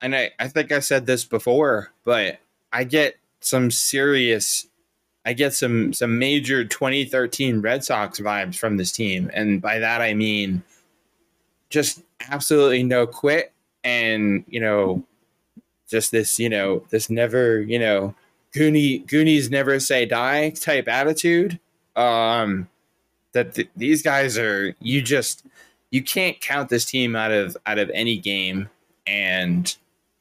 [0.00, 2.38] and I, I think I said this before, but
[2.72, 4.66] I get some serious
[5.26, 9.30] I get some some major 2013 Red Sox vibes from this team.
[9.34, 10.62] And by that I mean
[11.70, 13.52] just absolutely no quit
[13.84, 15.04] and you know
[15.88, 18.14] just this you know this never you know
[18.54, 21.58] Goonie, goonies never say die type attitude.
[21.96, 22.68] Um
[23.32, 25.44] that th- these guys are you just
[25.90, 28.68] you can't count this team out of out of any game
[29.06, 29.76] and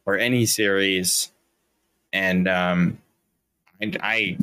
[0.06, 1.32] or any series.
[2.12, 3.00] And um
[3.80, 4.38] and i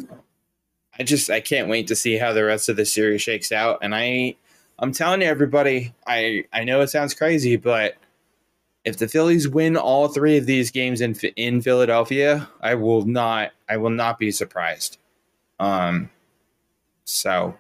[0.99, 3.79] i just i can't wait to see how the rest of the series shakes out.
[3.83, 4.37] And i
[4.79, 7.97] I'm telling you, everybody, I, I know it sounds crazy, but
[8.85, 13.53] if the Phillies win all three of these games in in Philadelphia, I will not
[13.69, 14.99] I will not be surprised.
[15.59, 16.11] Um,
[17.05, 17.57] so,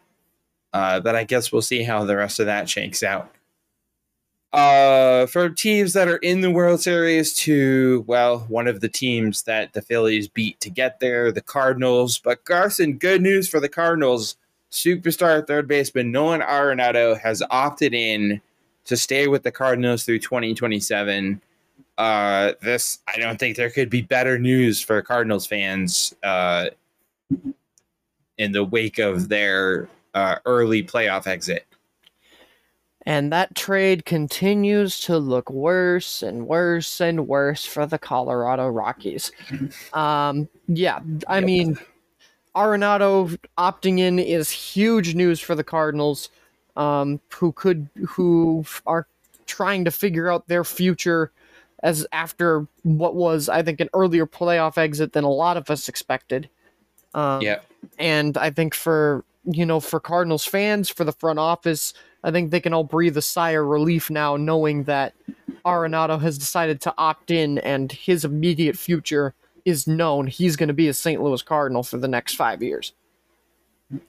[0.72, 3.30] uh, but I guess we'll see how the rest of that shakes out.
[4.52, 9.42] Uh, for teams that are in the World Series, to well, one of the teams
[9.42, 12.18] that the Phillies beat to get there, the Cardinals.
[12.18, 14.36] But Carson, good news for the Cardinals
[14.74, 18.40] superstar third baseman Nolan Arenado has opted in
[18.84, 21.40] to stay with the Cardinals through 2027.
[21.96, 26.70] Uh, this I don't think there could be better news for Cardinals fans uh,
[28.36, 31.66] in the wake of their uh, early playoff exit.
[33.06, 39.30] And that trade continues to look worse and worse and worse for the Colorado Rockies.
[39.92, 41.44] Um, yeah, I yep.
[41.44, 41.78] mean
[42.56, 46.28] Arenado opting in is huge news for the Cardinals,
[46.76, 49.06] um, who could who are
[49.46, 51.30] trying to figure out their future
[51.82, 55.88] as after what was I think an earlier playoff exit than a lot of us
[55.88, 56.48] expected.
[57.12, 57.60] Um, yeah,
[57.98, 62.50] and I think for you know for Cardinals fans, for the front office, I think
[62.50, 65.14] they can all breathe a sigh of relief now, knowing that
[65.64, 70.74] Arenado has decided to opt in and his immediate future is known he's going to
[70.74, 71.22] be a St.
[71.22, 72.92] Louis Cardinal for the next five years.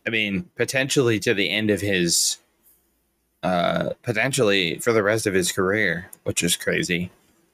[0.05, 2.37] I mean, potentially to the end of his,
[3.43, 7.11] uh, potentially for the rest of his career, which is crazy.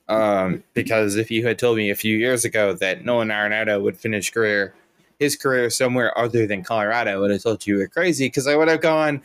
[0.07, 3.97] Um, because if you had told me a few years ago that Nolan Arenado would
[3.97, 4.73] finish career
[5.19, 8.55] his career somewhere other than Colorado, I would have told you were crazy because I
[8.55, 9.21] would have gone,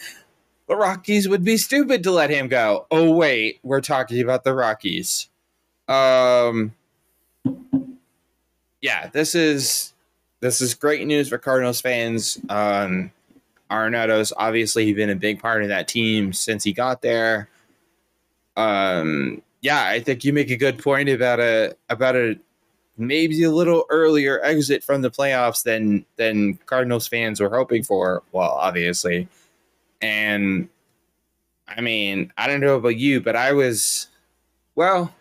[0.68, 2.86] the Rockies would be stupid to let him go.
[2.90, 5.28] Oh wait, we're talking about the Rockies.
[5.88, 6.74] Um,
[8.86, 9.92] yeah, this is
[10.38, 12.38] this is great news for Cardinals fans.
[12.48, 13.10] Um,
[13.68, 17.48] Arenado's obviously he's been a big part of that team since he got there.
[18.56, 22.38] Um, yeah, I think you make a good point about a about a
[22.96, 28.22] maybe a little earlier exit from the playoffs than than Cardinals fans were hoping for.
[28.30, 29.26] Well, obviously,
[30.00, 30.68] and
[31.66, 34.06] I mean, I don't know about you, but I was,
[34.76, 35.12] well,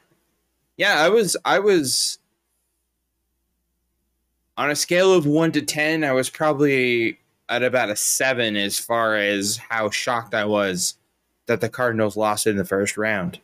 [0.77, 2.19] yeah, I was, I was
[4.57, 6.03] on a scale of one to ten.
[6.03, 10.95] I was probably at about a seven as far as how shocked I was
[11.45, 13.39] that the Cardinals lost in the first round.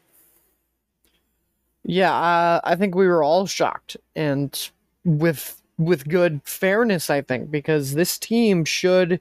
[1.84, 4.72] Yeah, uh, I think we were all shocked, and
[5.04, 9.20] with with good fairness, I think, because this team should,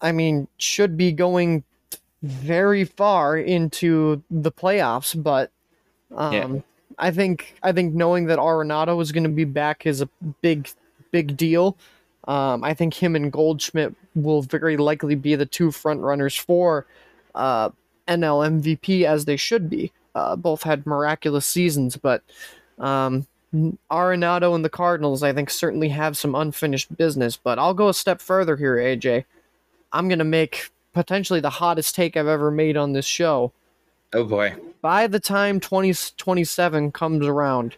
[0.00, 1.64] I mean, should be going
[2.22, 5.52] very far into the playoffs, but
[6.16, 6.60] um, yeah.
[6.98, 10.08] I think I think knowing that Arenado is going to be back is a
[10.42, 10.68] big
[11.10, 11.76] big deal.
[12.26, 16.86] Um, I think him and Goldschmidt will very likely be the two front runners for
[17.34, 17.70] uh,
[18.06, 19.92] NL MVP as they should be.
[20.14, 22.22] Uh, both had miraculous seasons, but
[22.78, 23.26] um,
[23.90, 27.36] Arenado and the Cardinals, I think, certainly have some unfinished business.
[27.36, 29.24] But I'll go a step further here, AJ.
[29.92, 33.52] I'm going to make potentially the hottest take I've ever made on this show.
[34.12, 34.54] Oh boy.
[34.80, 37.76] By the time 2027 comes around,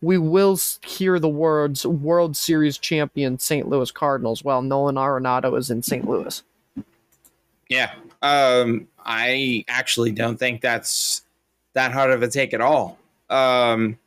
[0.00, 3.68] we will hear the words World Series champion St.
[3.68, 6.06] Louis Cardinals while Nolan Arenado is in St.
[6.06, 6.42] Louis.
[7.68, 7.92] Yeah.
[8.20, 11.22] Um, I actually don't think that's
[11.74, 12.98] that hard of a take at all.
[13.30, 13.98] Um,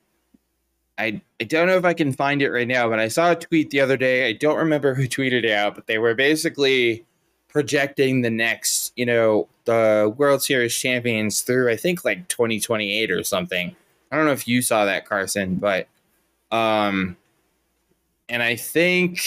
[0.97, 3.36] I I don't know if I can find it right now, but I saw a
[3.36, 4.28] tweet the other day.
[4.30, 7.06] I don't remember who tweeted it out, but they were basically
[7.55, 13.23] projecting the next, you know, the World Series champions through I think like 2028 or
[13.23, 13.73] something.
[14.11, 15.87] I don't know if you saw that Carson, but
[16.51, 17.15] um
[18.27, 19.21] and I think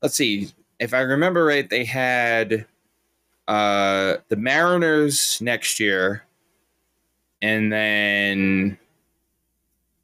[0.00, 2.66] let's see, if I remember right, they had
[3.48, 6.22] uh the Mariners next year
[7.42, 8.78] and then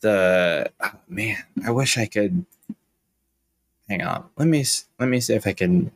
[0.00, 2.44] the oh, man, I wish I could.
[3.88, 4.64] Hang on, let me
[4.98, 5.92] let me see if I can.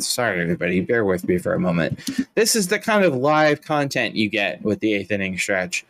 [0.00, 1.98] Sorry, everybody, bear with me for a moment.
[2.34, 5.84] This is the kind of live content you get with the eighth inning stretch.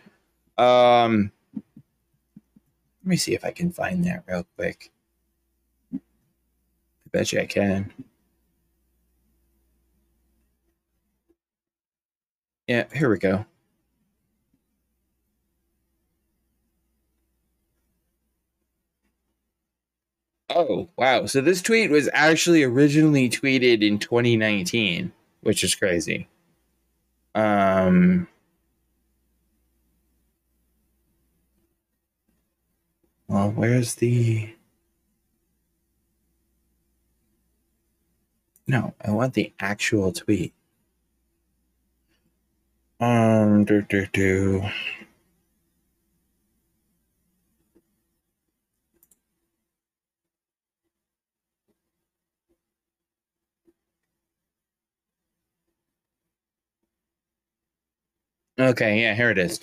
[0.59, 4.91] Um, let me see if I can find that real quick.
[5.95, 5.99] I
[7.13, 7.93] bet you I can.
[12.67, 13.47] Yeah, here we go.
[20.55, 21.27] Oh, wow.
[21.27, 26.29] So this tweet was actually originally tweeted in 2019, which is crazy.
[27.35, 28.27] Um
[33.29, 34.55] Well, where's the
[38.67, 40.55] No, I want the actual tweet.
[43.01, 44.63] Um do do do.
[58.61, 59.61] Okay, yeah, here it is.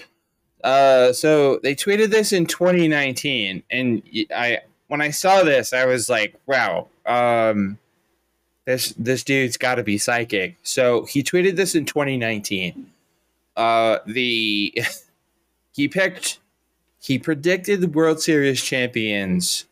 [0.63, 4.01] Uh, so they tweeted this in 2019, and
[4.36, 7.77] I when I saw this, I was like, wow, um,
[8.65, 10.57] this this dude's got to be psychic.
[10.63, 12.91] So he tweeted this in 2019.
[13.55, 14.81] Uh, the
[15.73, 16.39] he picked
[16.99, 19.65] he predicted the World Series champions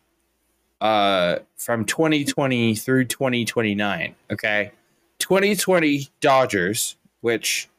[0.82, 4.16] uh from 2020 through 2029.
[4.32, 4.72] Okay,
[5.20, 7.70] 2020 Dodgers, which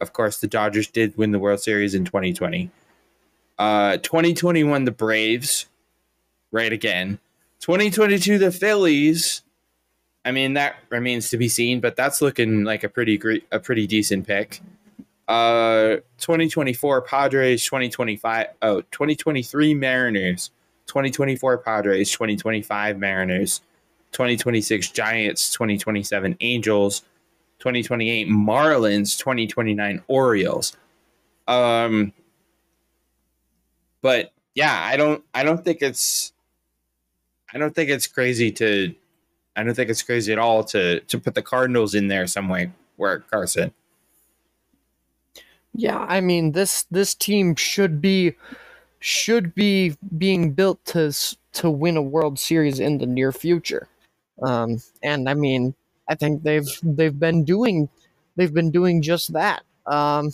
[0.00, 2.70] of course, the Dodgers did win the World Series in 2020.
[3.58, 5.66] Uh, 2021, the Braves,
[6.50, 7.18] right again.
[7.60, 9.42] 2022, the Phillies.
[10.24, 13.60] I mean, that remains to be seen, but that's looking like a pretty great, a
[13.60, 14.60] pretty decent pick.
[15.28, 20.50] Uh, 2024 Padres, 2025, oh, 2023 Mariners,
[20.86, 23.60] 2024 Padres, 2025 Mariners,
[24.12, 27.02] 2026 Giants, 2027 Angels,
[27.60, 30.76] 2028 Marlins, 2029 Orioles.
[31.46, 32.12] Um
[34.02, 36.32] but yeah, I don't I don't think it's
[37.52, 38.94] I don't think it's crazy to
[39.56, 42.48] I don't think it's crazy at all to to put the Cardinals in there some
[42.48, 43.72] way where Carson.
[45.74, 48.34] Yeah, I mean this this team should be
[49.00, 51.14] should be being built to
[51.52, 53.88] to win a World Series in the near future.
[54.42, 55.74] Um, and I mean,
[56.10, 57.88] I think they've they've been doing
[58.36, 59.62] they've been doing just that.
[59.86, 60.30] Um,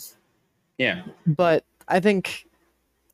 [0.77, 1.03] Yeah.
[1.25, 2.47] but I think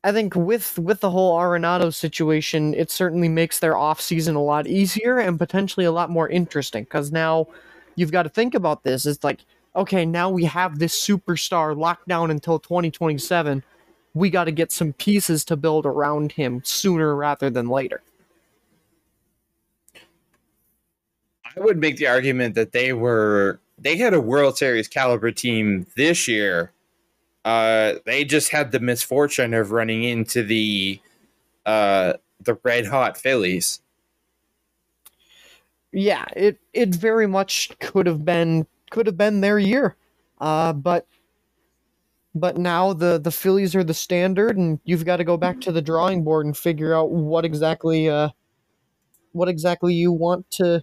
[0.02, 4.42] I think with with the whole Arenado situation, it certainly makes their off season a
[4.42, 7.46] lot easier and potentially a lot more interesting because now
[7.96, 9.06] you've got to think about this.
[9.06, 9.40] It's like
[9.76, 13.62] okay, now we have this superstar locked down until 2027.
[14.14, 18.00] We got to get some pieces to build around him sooner rather than later.
[21.56, 25.86] I would make the argument that they were they had a World Series caliber team
[25.96, 26.72] this year.
[27.44, 31.00] Uh, they just had the misfortune of running into the
[31.66, 33.80] uh, the red hot Phillies.
[35.92, 39.96] Yeah, it it very much could have been could have been their year.
[40.40, 41.06] Uh, but
[42.34, 45.72] but now the the Phillies are the standard, and you've got to go back to
[45.72, 48.30] the drawing board and figure out what exactly uh,
[49.32, 50.82] what exactly you want to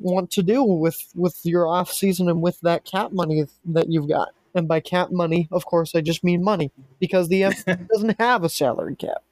[0.00, 4.08] want to do with with your off season and with that cap money that you've
[4.08, 4.30] got.
[4.54, 8.42] And by cap money, of course, I just mean money because the NFL doesn't have
[8.42, 9.22] a salary cap.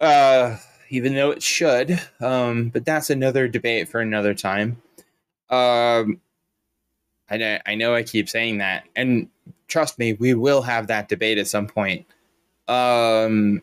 [0.00, 0.56] Uh,
[0.90, 4.82] even though it should, um, but that's another debate for another time.
[5.48, 6.20] Um,
[7.30, 9.28] I know, I know I keep saying that, and
[9.68, 12.06] trust me, we will have that debate at some point.
[12.66, 13.62] Um,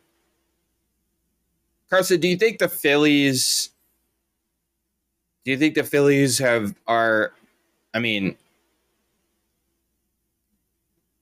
[1.89, 3.70] Carson, do you think the Phillies?
[5.43, 7.33] Do you think the Phillies have are?
[7.93, 8.35] I mean,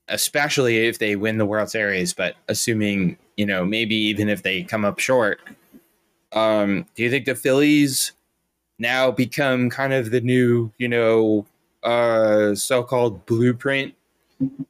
[0.07, 4.63] especially if they win the World Series, but assuming you know maybe even if they
[4.63, 5.39] come up short,
[6.33, 8.11] um, do you think the Phillies
[8.77, 11.45] now become kind of the new you know
[11.83, 13.93] uh, so-called blueprint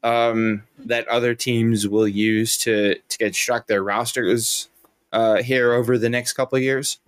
[0.04, 4.70] um, that other teams will use to to construct their rosters
[5.12, 7.00] uh, here over the next couple of years?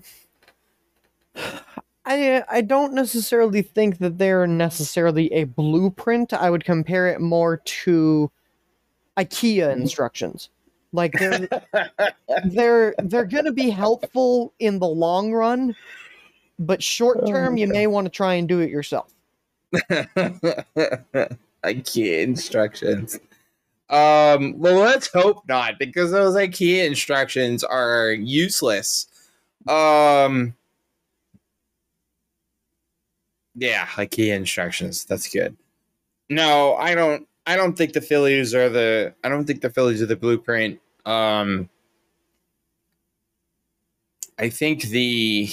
[2.06, 6.34] I I don't necessarily think that they're necessarily a blueprint.
[6.34, 8.32] I would compare it more to
[9.18, 10.50] IKEA instructions.
[10.94, 11.48] Like they're
[12.46, 15.76] they're they're going to be helpful in the long run,
[16.58, 19.14] but short term you may want to try and do it yourself.
[21.64, 23.20] IKEA instructions.
[23.90, 29.06] Um, well, let's hope not, because those IKEA instructions are useless.
[29.68, 30.56] Um,
[33.56, 35.06] yeah, IKEA instructions.
[35.06, 35.56] That's good.
[36.30, 37.28] No, I don't.
[37.46, 39.14] I don't think the Phillies are the.
[39.24, 40.80] I don't think the Phillies are the blueprint.
[41.06, 41.70] Um,
[44.38, 45.50] I think the.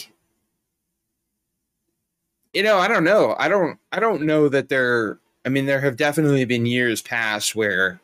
[2.55, 3.35] You know, I don't know.
[3.39, 3.79] I don't.
[3.93, 5.19] I don't know that they're.
[5.45, 8.01] I mean, there have definitely been years past where,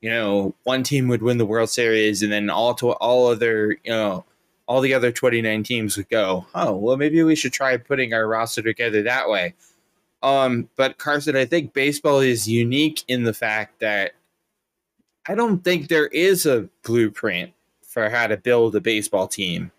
[0.00, 3.78] you know, one team would win the World Series, and then all to all other,
[3.84, 4.24] you know,
[4.68, 8.28] all the other 29 teams would go, oh, well, maybe we should try putting our
[8.28, 9.54] roster together that way.
[10.22, 14.12] Um, but Carson, I think baseball is unique in the fact that
[15.26, 17.52] I don't think there is a blueprint
[17.82, 19.72] for how to build a baseball team.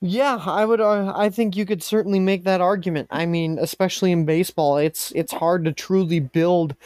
[0.00, 0.80] Yeah, I would.
[0.80, 3.08] Uh, I think you could certainly make that argument.
[3.10, 6.76] I mean, especially in baseball, it's it's hard to truly build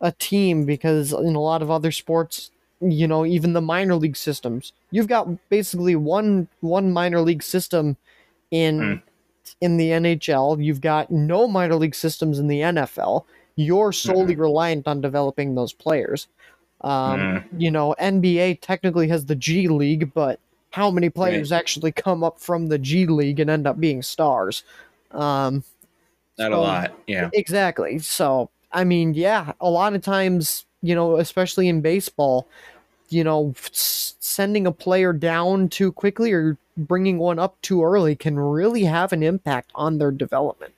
[0.00, 4.16] a team because in a lot of other sports, you know, even the minor league
[4.16, 7.96] systems, you've got basically one one minor league system
[8.50, 9.02] in Mm.
[9.60, 10.62] in the NHL.
[10.62, 13.24] You've got no minor league systems in the NFL.
[13.56, 16.28] You're solely reliant on developing those players.
[16.82, 17.44] Um, Mm.
[17.58, 22.38] You know, NBA technically has the G League, but how many players actually come up
[22.40, 24.62] from the G League and end up being stars?
[25.10, 25.64] Um,
[26.38, 26.92] Not a lot.
[27.06, 27.28] Yeah.
[27.34, 27.98] Exactly.
[27.98, 32.48] So, I mean, yeah, a lot of times, you know, especially in baseball,
[33.08, 38.38] you know, sending a player down too quickly or bringing one up too early can
[38.38, 40.72] really have an impact on their development.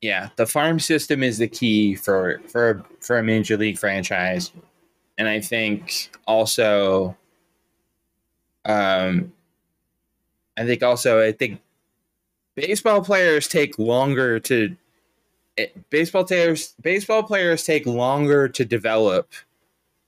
[0.00, 4.50] yeah, the farm system is the key for for for a major league franchise,
[5.18, 7.16] and I think also,
[8.64, 9.32] um,
[10.56, 11.60] I think also I think
[12.54, 14.76] baseball players take longer to
[15.56, 19.32] it, baseball players baseball players take longer to develop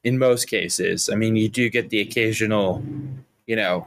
[0.04, 1.08] in most cases.
[1.08, 2.82] I mean, you do get the occasional,
[3.46, 3.86] you know,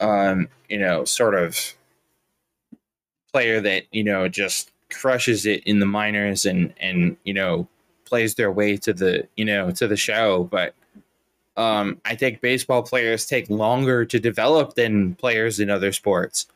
[0.00, 1.74] um, you know, sort of
[3.36, 7.68] player that you know just crushes it in the minors and and you know
[8.06, 10.74] plays their way to the you know to the show but
[11.58, 16.46] um i think baseball players take longer to develop than players in other sports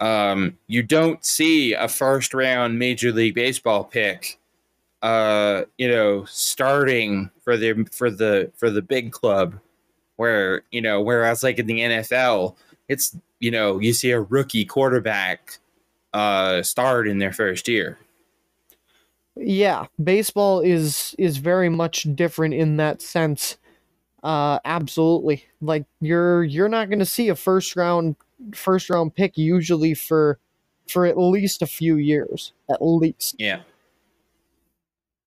[0.00, 4.38] um you don't see a first round major league baseball pick
[5.02, 9.58] uh you know starting for the for the for the big club
[10.16, 12.56] Where you know, whereas like in the NFL,
[12.88, 15.58] it's you know you see a rookie quarterback
[16.14, 17.98] uh start in their first year.
[19.36, 23.56] Yeah, baseball is is very much different in that sense.
[24.22, 25.44] Uh absolutely.
[25.60, 28.16] Like you're you're not going to see a first round
[28.54, 30.38] first round pick usually for
[30.88, 33.36] for at least a few years, at least.
[33.38, 33.60] Yeah.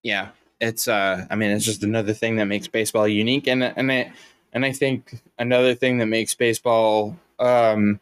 [0.03, 3.91] Yeah, it's uh I mean it's just another thing that makes baseball unique and and
[3.91, 4.12] I,
[4.53, 7.99] and I think another thing that makes baseball um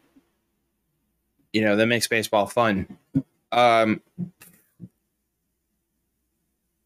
[1.52, 2.98] you know, that makes baseball fun.
[3.52, 4.02] Um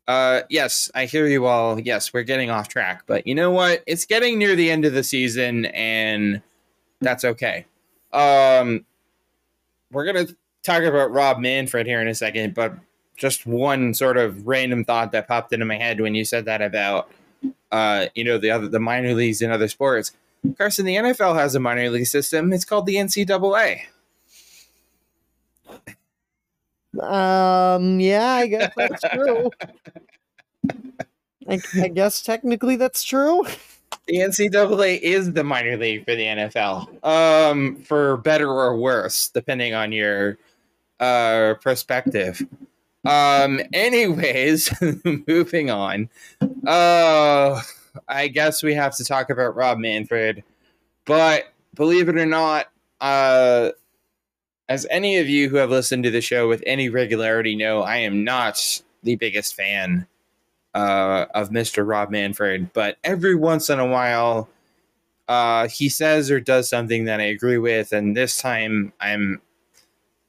[0.08, 1.80] uh yes, I hear you all.
[1.80, 3.84] Yes, we're getting off track, but you know what?
[3.86, 6.42] It's getting near the end of the season and
[7.02, 7.66] that's okay.
[8.14, 8.86] Um
[9.92, 12.74] we're going to talk about Rob Manfred here in a second, but
[13.16, 16.64] just one sort of random thought that popped into my head when you said that
[16.64, 17.12] about
[17.72, 20.12] uh, you know, the other the minor leagues and other sports.
[20.58, 22.54] Carson, the NFL has a minor league system.
[22.54, 23.82] It's called the NCAA.
[27.02, 29.50] Um, yeah, I guess that's true.
[31.50, 33.44] I, I guess technically that's true.
[34.08, 37.06] The NCAA is the minor league for the NFL.
[37.06, 40.38] Um, for better or worse, depending on your
[41.00, 42.42] uh perspective.
[43.06, 44.74] Um, anyways,
[45.28, 46.10] moving on.
[46.66, 47.62] Uh
[48.08, 50.44] I guess we have to talk about Rob Manfred.
[51.06, 51.46] But
[51.76, 52.68] believe it or not,
[53.00, 53.72] uh
[54.70, 57.98] as any of you who have listened to the show with any regularity know, I
[57.98, 60.08] am not the biggest fan
[60.74, 61.88] uh, of Mr.
[61.88, 64.50] Rob Manfred, but every once in a while,
[65.28, 69.42] uh, he says or does something that I agree with, and this time I'm,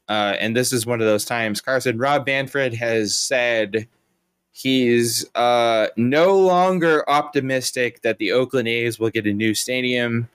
[0.09, 1.61] uh, and this is one of those times.
[1.61, 3.88] Carson Rob Manfred has said
[4.53, 10.28] he's uh, no longer optimistic that the Oakland A's will get a new stadium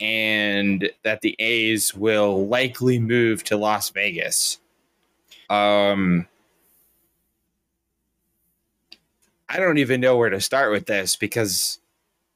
[0.00, 4.58] and that the A's will likely move to Las Vegas.
[5.48, 6.26] Um,
[9.52, 11.78] I don't even know where to start with this because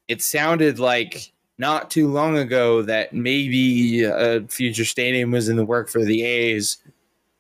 [0.07, 5.65] it sounded like not too long ago that maybe a future stadium was in the
[5.65, 6.77] work for the A's.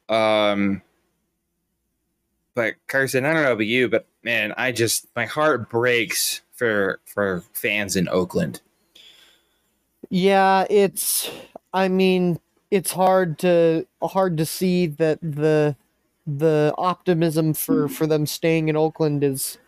[0.08, 0.80] Um,
[2.54, 7.00] but Carson, I don't know about you, but man, I just my heart breaks for
[7.04, 8.62] for fans in Oakland.
[10.08, 11.30] Yeah, it's
[11.74, 15.76] I mean, it's hard to hard to see that the
[16.26, 19.58] the optimism for for them staying in Oakland is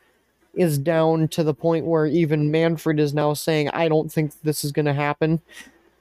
[0.54, 4.64] is down to the point where even Manfred is now saying I don't think this
[4.64, 5.40] is going to happen.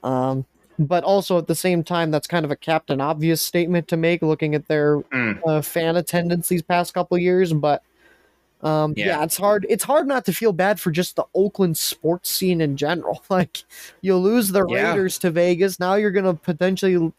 [0.03, 0.45] Um,
[0.79, 4.21] but also at the same time, that's kind of a captain obvious statement to make,
[4.21, 5.39] looking at their Mm.
[5.45, 7.51] uh, fan attendance these past couple years.
[7.53, 7.81] But
[8.63, 9.05] um, yeah.
[9.07, 9.23] Yeah.
[9.23, 9.65] it's hard.
[9.69, 13.23] It's hard not to feel bad for just the Oakland sports scene in general.
[13.29, 13.63] Like
[14.01, 14.91] you lose the Yeah.
[14.91, 17.11] Raiders to Vegas, now you're gonna potentially,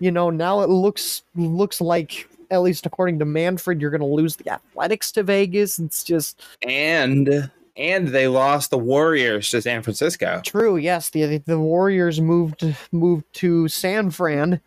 [0.00, 4.36] you know, now it looks looks like at least according to Manfred, you're gonna lose
[4.36, 5.78] the Athletics to Vegas.
[5.78, 10.40] It's just And and they lost the Warriors to San Francisco.
[10.44, 10.76] True.
[10.76, 14.60] Yes, the the Warriors moved moved to San Fran,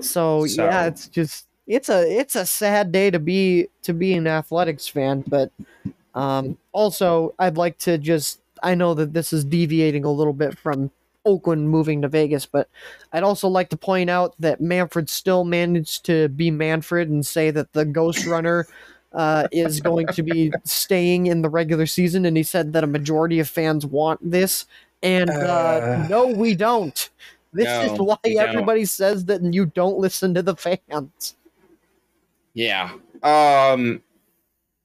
[0.00, 4.14] so, So- yeah, it's just it's a it's a sad day to be to be
[4.14, 5.24] an athletics fan.
[5.26, 5.50] But
[6.14, 10.56] um, also, I'd like to just I know that this is deviating a little bit
[10.58, 10.90] from
[11.24, 12.68] Oakland moving to Vegas, but
[13.12, 17.50] I'd also like to point out that Manfred still managed to be Manfred and say
[17.50, 18.66] that the Ghost Runner.
[19.12, 22.86] Uh, is going to be staying in the regular season, and he said that a
[22.88, 24.66] majority of fans want this,
[25.04, 27.10] and uh, Uh, no, we don't.
[27.52, 28.48] This is why we don't.
[28.48, 31.36] everybody says that you don't listen to the fans.
[32.54, 32.90] Yeah.
[33.22, 34.02] Um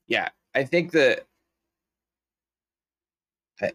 [0.07, 1.25] yeah, I think that
[3.59, 3.71] I,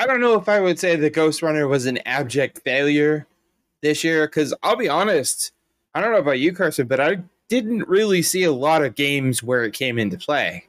[0.00, 3.26] I don't know if I would say the Ghost Runner was an abject failure
[3.82, 5.52] this year cuz I'll be honest,
[5.94, 9.42] I don't know about you Carson, but I didn't really see a lot of games
[9.42, 10.64] where it came into play.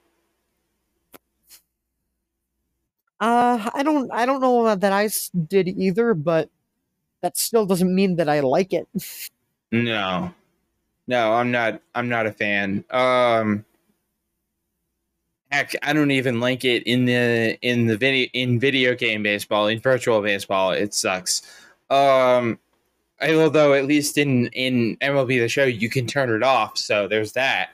[3.22, 5.08] Uh, I don't, I don't know that I
[5.48, 6.50] did either, but
[7.22, 8.88] that still doesn't mean that I like it.
[9.72, 10.34] No.
[11.08, 12.84] No, I'm not I'm not a fan.
[12.90, 13.64] Um
[15.52, 19.68] heck, I don't even like it in the in the video in video game baseball,
[19.68, 20.72] in virtual baseball.
[20.72, 21.42] It sucks.
[21.90, 22.60] Um
[23.22, 27.34] although at least in in MLB the show you can turn it off, so there's
[27.34, 27.72] that.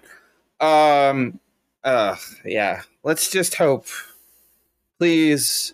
[0.60, 1.40] Um
[1.84, 3.86] uh yeah, let's just hope
[5.00, 5.74] please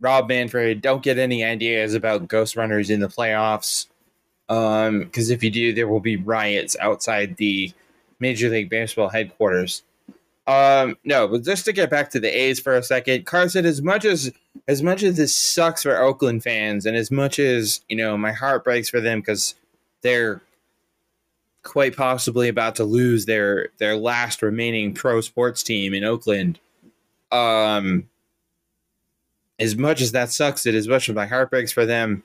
[0.00, 3.86] Rob Manfred don't get any ideas about ghost runners in the playoffs
[4.50, 7.72] um because if you do there will be riots outside the
[8.20, 9.82] major league baseball headquarters
[10.46, 13.82] um no but just to get back to the a's for a second carson as
[13.82, 14.32] much as
[14.68, 18.32] as much as this sucks for Oakland fans, and as much as you know, my
[18.32, 19.54] heart breaks for them because
[20.02, 20.40] they're
[21.62, 26.58] quite possibly about to lose their their last remaining pro sports team in Oakland.
[27.30, 28.08] Um,
[29.58, 32.22] as much as that sucks, it as much as my heart breaks for them.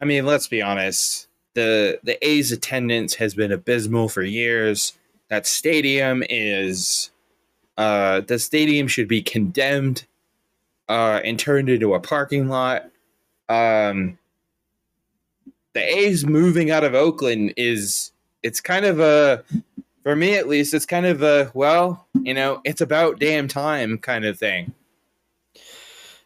[0.00, 1.26] I mean, let's be honest.
[1.54, 4.92] The the A's attendance has been abysmal for years.
[5.28, 7.10] That stadium is
[7.78, 10.04] uh the stadium should be condemned
[10.90, 12.90] uh and turned into a parking lot.
[13.48, 14.18] Um
[15.72, 18.12] the A's moving out of Oakland is
[18.42, 19.42] it's kind of a
[20.02, 23.98] for me at least it's kind of a well you know it's about damn time
[23.98, 24.72] kind of thing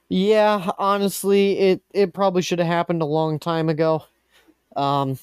[0.09, 4.05] yeah honestly it it probably should have happened a long time ago
[4.76, 5.18] um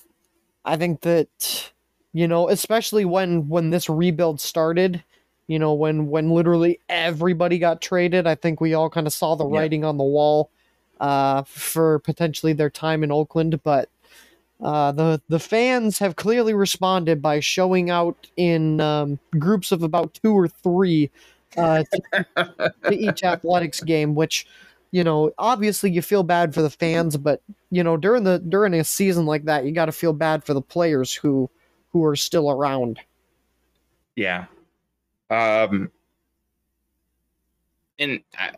[0.66, 1.72] i think that
[2.12, 5.04] you know especially when when this rebuild started
[5.50, 9.36] you know when when literally everybody got traded i think we all kind of saw
[9.36, 9.60] the Yeah.
[9.60, 10.50] writing on the wall
[11.02, 13.90] uh for potentially their time in oakland but
[14.62, 20.14] uh, the the fans have clearly responded by showing out in um, groups of about
[20.22, 21.10] two or three
[21.56, 21.84] uh,
[22.36, 24.16] to, to each athletics game.
[24.16, 24.46] Which,
[24.92, 27.42] you know, obviously you feel bad for the fans, but
[27.72, 30.54] you know during the during a season like that, you got to feel bad for
[30.54, 31.50] the players who
[31.94, 33.00] who are still around.
[34.18, 34.46] yeah
[35.30, 35.92] um
[37.98, 38.52] and I,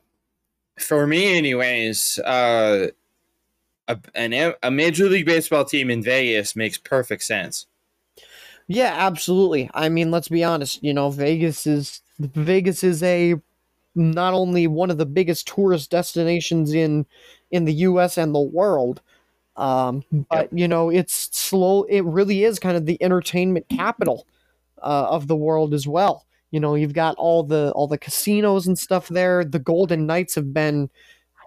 [0.79, 2.89] for me anyways uh
[3.87, 7.67] a, an, a major league baseball team in vegas makes perfect sense
[8.67, 9.69] Yeah, absolutely.
[9.73, 10.81] I mean, let's be honest.
[10.83, 13.35] You know, Vegas is Vegas is a
[13.95, 17.05] not only one of the biggest tourist destinations in
[17.51, 18.17] in the U.S.
[18.17, 19.01] and the world,
[19.57, 21.83] um, but you know, it's slow.
[21.83, 24.27] It really is kind of the entertainment capital
[24.81, 26.25] uh, of the world as well.
[26.51, 29.43] You know, you've got all the all the casinos and stuff there.
[29.45, 30.89] The Golden Knights have been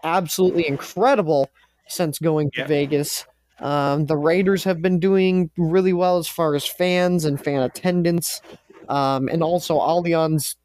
[0.05, 1.51] absolutely incredible
[1.89, 2.67] since going to Yeah.
[2.67, 3.27] Vegas.
[3.61, 8.43] Um, the Raiders have been doing really well as far as fans and fan attendance,
[8.89, 10.57] um, and also Allianz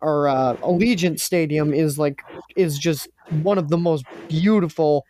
[0.00, 2.24] or uh, Allegiant Stadium is like
[2.56, 5.06] is just one of the most beautiful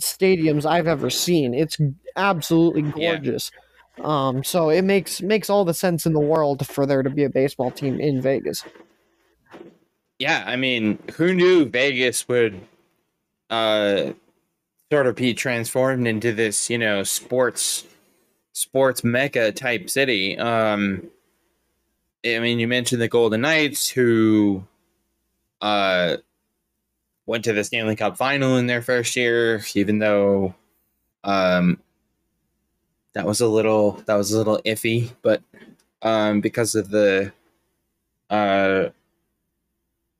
[0.00, 1.54] stadiums I've ever seen.
[1.54, 1.78] It's
[2.16, 3.18] absolutely Yeah.
[3.98, 7.24] Um, so it makes makes all the sense in the world for there to be
[7.24, 8.64] a baseball team in Vegas.
[10.18, 12.60] yeah i mean who knew vegas would
[13.48, 14.12] uh
[14.92, 17.86] sort of be transformed into this you know sports
[18.52, 21.02] sports mecca type city um
[22.24, 24.62] i mean you mentioned the golden knights who
[25.62, 26.16] uh
[27.26, 30.54] went to the stanley cup final in their first year even though
[31.24, 31.78] um
[33.12, 35.42] that was a little that was a little iffy but
[36.02, 37.32] um because of the
[38.30, 38.88] uh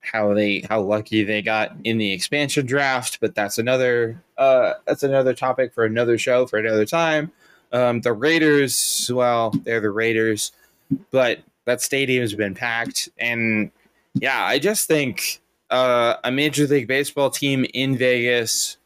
[0.00, 5.02] how they how lucky they got in the expansion draft but that's another uh that's
[5.02, 7.30] another topic for another show for another time.
[7.72, 10.52] Um the raiders well they're the raiders
[11.10, 13.70] but that stadium's been packed and
[14.14, 18.78] yeah i just think uh a major league baseball team in vegas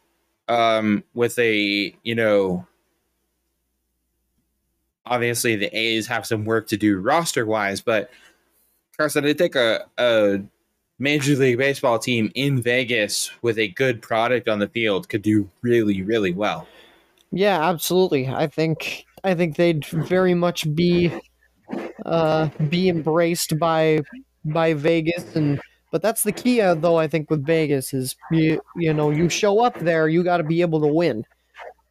[0.49, 2.67] um with a you know
[5.07, 8.11] obviously the a's have some work to do roster wise but
[8.97, 10.41] carson i think a, a
[10.99, 15.51] Major League Baseball team in Vegas with a good product on the field could do
[15.63, 16.69] really, really well.
[17.33, 18.29] Yeah, absolutely.
[18.29, 21.13] I think I think they'd very much be
[22.07, 24.01] uh, be embraced by
[24.45, 28.61] by Vegas and but that's the key uh, though I think with Vegas is you
[28.77, 31.25] you know you show up there you got to be able to win.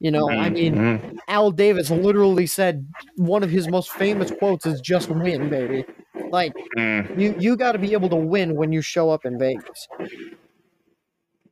[0.03, 1.17] You know, I mean Mhm.
[1.27, 2.85] Al Davis literally said
[3.15, 5.85] one of his most famous quotes is just win, baby.
[6.31, 9.39] Like Mm, you you got to be able to win when you show up in
[9.39, 9.87] Vegas.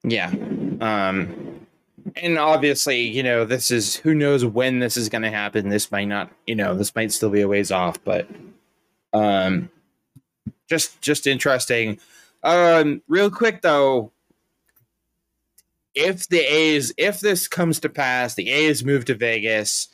[0.03, 0.31] yeah.
[0.81, 1.67] Um,
[2.15, 5.69] and obviously, you know, this is who knows when this is going to happen.
[5.69, 8.27] This might not, you know, this might still be a ways off, but
[9.13, 9.69] um,
[10.69, 11.99] just just interesting.
[12.43, 14.11] Um, real quick though,
[15.95, 19.89] if the A's, if this comes to pass, the A's move to Vegas.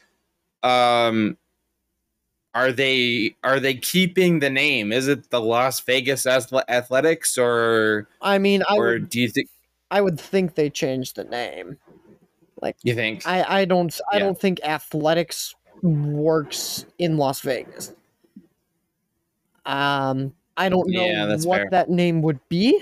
[0.64, 1.38] Um,
[2.54, 4.92] are they are they keeping the name?
[4.92, 9.50] Is it the Las Vegas Athletics or I mean, I or would do you think
[9.92, 11.78] I would think they changed the name.
[12.62, 13.22] Like you think?
[13.26, 14.24] I, I don't I Yeah.
[14.26, 17.94] don't think athletics works in Las Vegas.
[19.66, 21.68] Um, I don't know Yeah, what fair.
[21.72, 22.82] that name would be,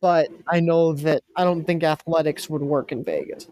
[0.00, 3.48] but I know that I don't think athletics would work in Vegas.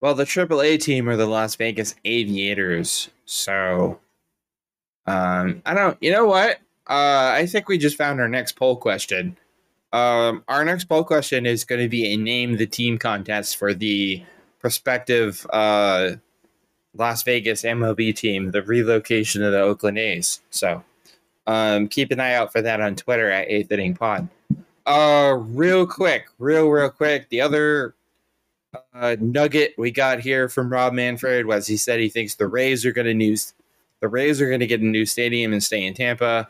[0.00, 4.00] Well, the AAA team are the Las Vegas Aviators, so
[5.06, 5.98] um, I don't.
[6.00, 6.58] You know what?
[6.88, 9.36] Uh, I think we just found our next poll question.
[9.92, 13.74] Um, our next poll question is going to be a name the team contest for
[13.74, 14.22] the
[14.58, 16.12] prospective uh,
[16.96, 20.40] Las Vegas MLB team, the relocation of the Oakland A's.
[20.50, 20.82] So
[21.46, 24.28] um, keep an eye out for that on Twitter at Eighth Inning Pod.
[24.86, 27.28] Uh, real quick, real real quick.
[27.28, 27.94] The other
[28.94, 32.84] uh, nugget we got here from Rob Manfred was he said he thinks the Rays
[32.86, 33.36] are going to new
[34.00, 36.48] the Rays are going to get a new stadium and stay in Tampa.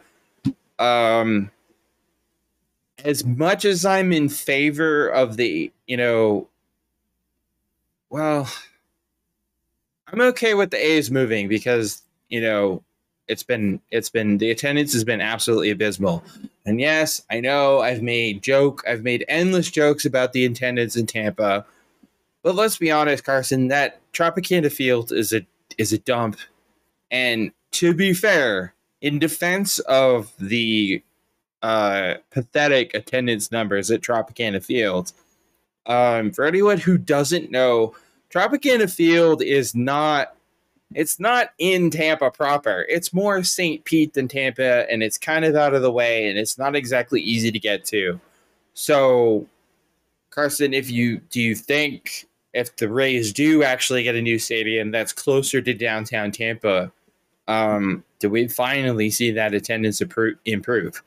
[0.78, 1.50] Um,
[3.04, 6.48] as much as I'm in favor of the, you know,
[8.08, 8.48] well,
[10.06, 12.82] I'm okay with the A's moving because you know
[13.28, 16.24] it's been it's been the attendance has been absolutely abysmal.
[16.66, 21.06] And yes, I know I've made joke I've made endless jokes about the attendance in
[21.06, 21.64] Tampa.
[22.42, 25.46] But let's be honest, Carson, that Tropicana Field is a
[25.78, 26.38] is a dump.
[27.10, 31.02] And to be fair, in defense of the
[31.62, 35.12] uh, pathetic attendance numbers at Tropicana Field,
[35.86, 37.94] um, for anyone who doesn't know,
[38.32, 40.36] Tropicana Field is not
[40.94, 42.84] it's not in Tampa proper.
[42.88, 43.84] It's more St.
[43.84, 47.20] Pete than Tampa, and it's kind of out of the way, and it's not exactly
[47.20, 48.20] easy to get to.
[48.74, 49.46] So,
[50.30, 54.90] Carson, if you do you think if the Rays do actually get a new stadium
[54.90, 56.90] that's closer to downtown Tampa,
[57.46, 60.02] um, do we finally see that attendance
[60.44, 61.02] improve?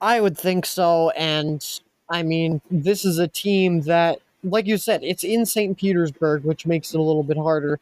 [0.00, 1.64] I would think so, and
[2.10, 5.76] I mean, this is a team that, like you said, it's in St.
[5.76, 7.78] Petersburg, which makes it a little bit harder.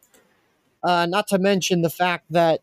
[0.87, 2.61] Uh, not to mention the fact that,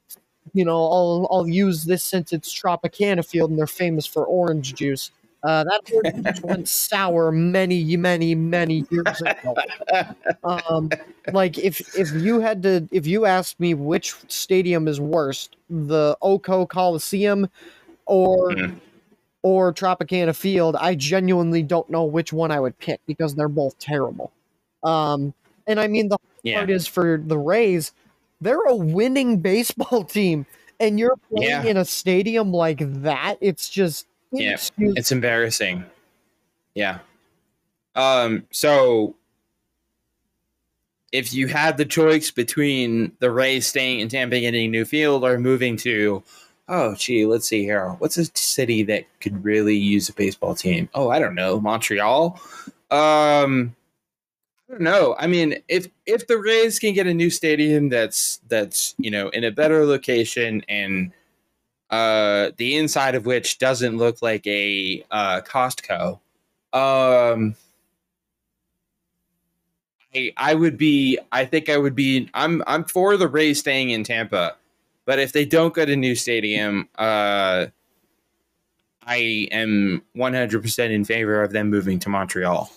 [0.54, 4.74] you know, I'll, I'll use this since it's Tropicana Field and they're famous for orange
[4.76, 5.12] juice.
[5.44, 9.56] Uh, that went sour many, many, many years ago.
[10.46, 10.90] Um,
[11.34, 16.18] like if if you had to, if you asked me which stadium is worst, the
[16.22, 17.50] O.co Coliseum
[18.06, 18.80] or mm.
[19.42, 23.78] or Tropicana Field, I genuinely don't know which one I would pick because they're both
[23.80, 24.32] terrible.
[24.82, 25.34] Um,
[25.68, 26.60] and I mean the yeah.
[26.60, 27.92] part is for the Rays,
[28.44, 30.46] they're a winning baseball team,
[30.80, 31.64] and you're playing yeah.
[31.64, 33.38] in a stadium like that.
[33.42, 35.86] It's just yeah, it's embarrassing.
[36.76, 37.00] Yeah.
[37.96, 38.48] Um.
[38.52, 39.16] So,
[41.12, 45.24] if you had the choice between the Rays staying in Tampa getting a new field
[45.24, 46.24] or moving to,
[46.68, 47.90] oh gee, let's see here.
[48.00, 50.90] What's a city that could really use a baseball team?
[50.96, 52.42] Oh, I don't know, Montreal.
[52.90, 53.76] Um
[54.82, 55.16] know.
[55.18, 59.30] I mean, if if the Rays can get a new stadium that's that's you know
[59.30, 61.12] in a better location and
[61.90, 66.20] uh, the inside of which doesn't look like a uh, Costco,
[66.74, 67.56] um,
[70.16, 71.20] I I would be.
[71.32, 72.30] I think I would be.
[72.34, 74.56] I'm I'm for the Rays staying in Tampa,
[75.06, 77.68] but if they don't get a new stadium, uh,
[79.06, 82.72] I am 100% in favor of them moving to Montreal.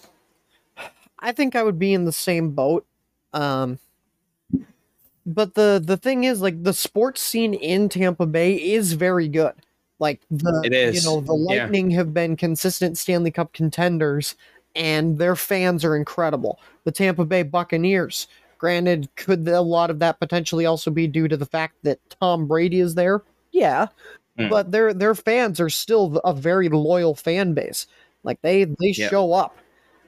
[1.18, 2.86] I think I would be in the same boat.
[3.32, 3.78] Um,
[5.24, 9.54] but the the thing is, like the sports scene in Tampa Bay is very good.
[9.98, 10.94] Like the it is.
[11.04, 11.98] you know the Lightning yeah.
[11.98, 14.36] have been consistent Stanley Cup contenders,
[14.74, 16.60] and their fans are incredible.
[16.84, 18.28] The Tampa Bay Buccaneers.
[18.58, 22.46] Granted, could a lot of that potentially also be due to the fact that Tom
[22.46, 23.22] Brady is there?
[23.52, 23.88] Yeah,
[24.38, 24.48] mm.
[24.48, 27.86] but their their fans are still a very loyal fan base.
[28.22, 29.10] Like they they yep.
[29.10, 29.58] show up.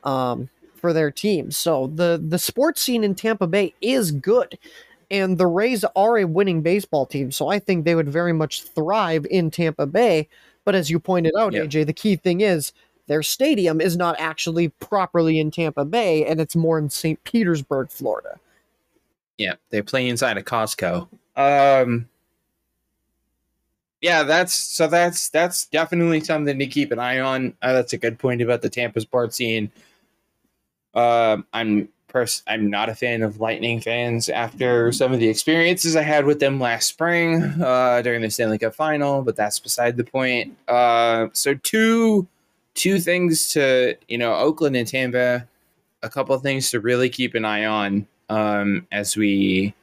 [0.04, 0.48] Um,
[0.78, 1.50] for their team.
[1.50, 4.58] So the the sports scene in Tampa Bay is good.
[5.10, 8.62] And the Rays are a winning baseball team, so I think they would very much
[8.62, 10.28] thrive in Tampa Bay.
[10.66, 11.70] But as you pointed out, yep.
[11.70, 12.74] AJ, the key thing is
[13.06, 17.22] their stadium is not actually properly in Tampa Bay, and it's more in St.
[17.24, 18.38] Petersburg, Florida.
[19.38, 21.08] Yeah, they play inside a Costco.
[21.36, 22.06] Um,
[24.02, 27.54] yeah, that's so that's that's definitely something to keep an eye on.
[27.62, 29.70] Uh, that's a good point about the Tampa sports scene.
[30.94, 35.94] Uh, I'm pers- I'm not a fan of Lightning fans after some of the experiences
[35.94, 39.96] I had with them last spring uh, during the Stanley Cup final, but that's beside
[39.96, 40.56] the point.
[40.66, 42.26] Uh, so two
[42.74, 45.46] two things to you know Oakland and Tampa,
[46.02, 49.74] a couple things to really keep an eye on um, as we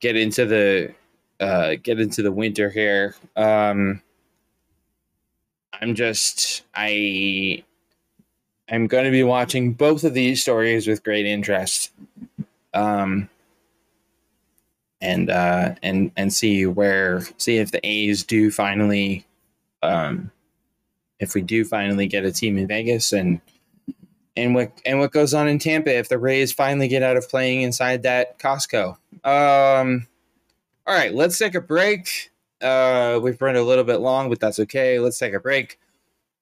[0.00, 0.94] get into the
[1.40, 3.14] uh, get into the winter here.
[3.36, 4.02] Um,
[5.80, 7.64] I'm just I
[8.70, 11.90] I'm going to be watching both of these stories with great interest,
[12.72, 13.28] um,
[15.00, 19.26] and uh, and and see where see if the A's do finally,
[19.82, 20.30] um,
[21.20, 23.40] if we do finally get a team in Vegas, and
[24.36, 27.28] and what and what goes on in Tampa if the Rays finally get out of
[27.28, 28.96] playing inside that Costco.
[29.24, 30.06] Um,
[30.86, 32.32] all right, let's take a break.
[32.60, 34.98] Uh, we've run a little bit long, but that's okay.
[34.98, 35.78] Let's take a break.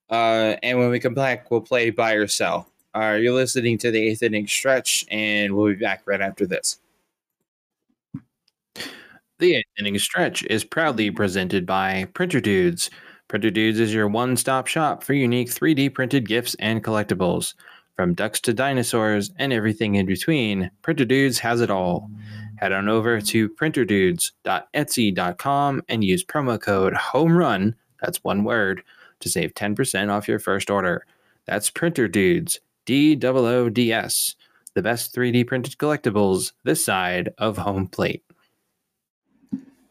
[0.09, 2.67] Uh, and when we come back, we'll play buy or sell.
[2.95, 6.79] Uh, you're listening to the eighth inning stretch, and we'll be back right after this.
[9.39, 12.91] The eighth inning stretch is proudly presented by Printer Dudes.
[13.27, 17.55] Printer Dudes is your one stop shop for unique 3D printed gifts and collectibles.
[17.95, 22.11] From ducks to dinosaurs and everything in between, Printer Dudes has it all.
[22.57, 28.83] Head on over to printerdudes.etsy.com and use promo code HOMERUN, that's one word,
[29.23, 31.05] to save 10% off your first order.
[31.45, 34.35] That's Printer Dudes, D O O D S,
[34.75, 38.23] the best 3D printed collectibles this side of home plate.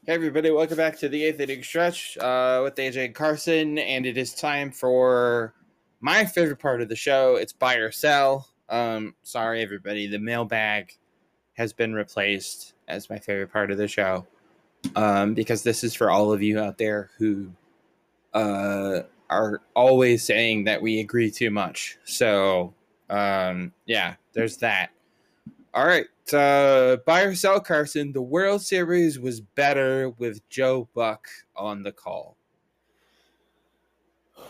[0.04, 4.16] Hey everybody, welcome back to the eighth inning stretch uh, with AJ Carson, and it
[4.16, 5.54] is time for
[6.00, 7.36] my favorite part of the show.
[7.36, 8.48] It's buy or sell.
[8.68, 10.92] Um, sorry everybody, the mailbag
[11.54, 14.26] has been replaced as my favorite part of the show
[14.96, 17.50] um, because this is for all of you out there who
[18.34, 19.02] uh,
[19.32, 21.98] are always saying that we agree too much.
[22.04, 22.74] So
[23.10, 24.90] um, yeah, there's that.
[25.74, 28.12] All right, uh, buy or sell, Carson.
[28.12, 31.26] The World Series was better with Joe Buck
[31.56, 32.36] on the call.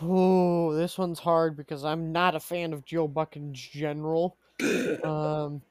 [0.01, 4.37] Oh, this one's hard because I'm not a fan of Joe Buck in general.
[5.05, 5.63] um,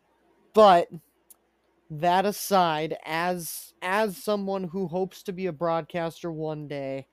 [0.53, 0.89] but
[1.89, 7.07] that aside, as as someone who hopes to be a broadcaster one day,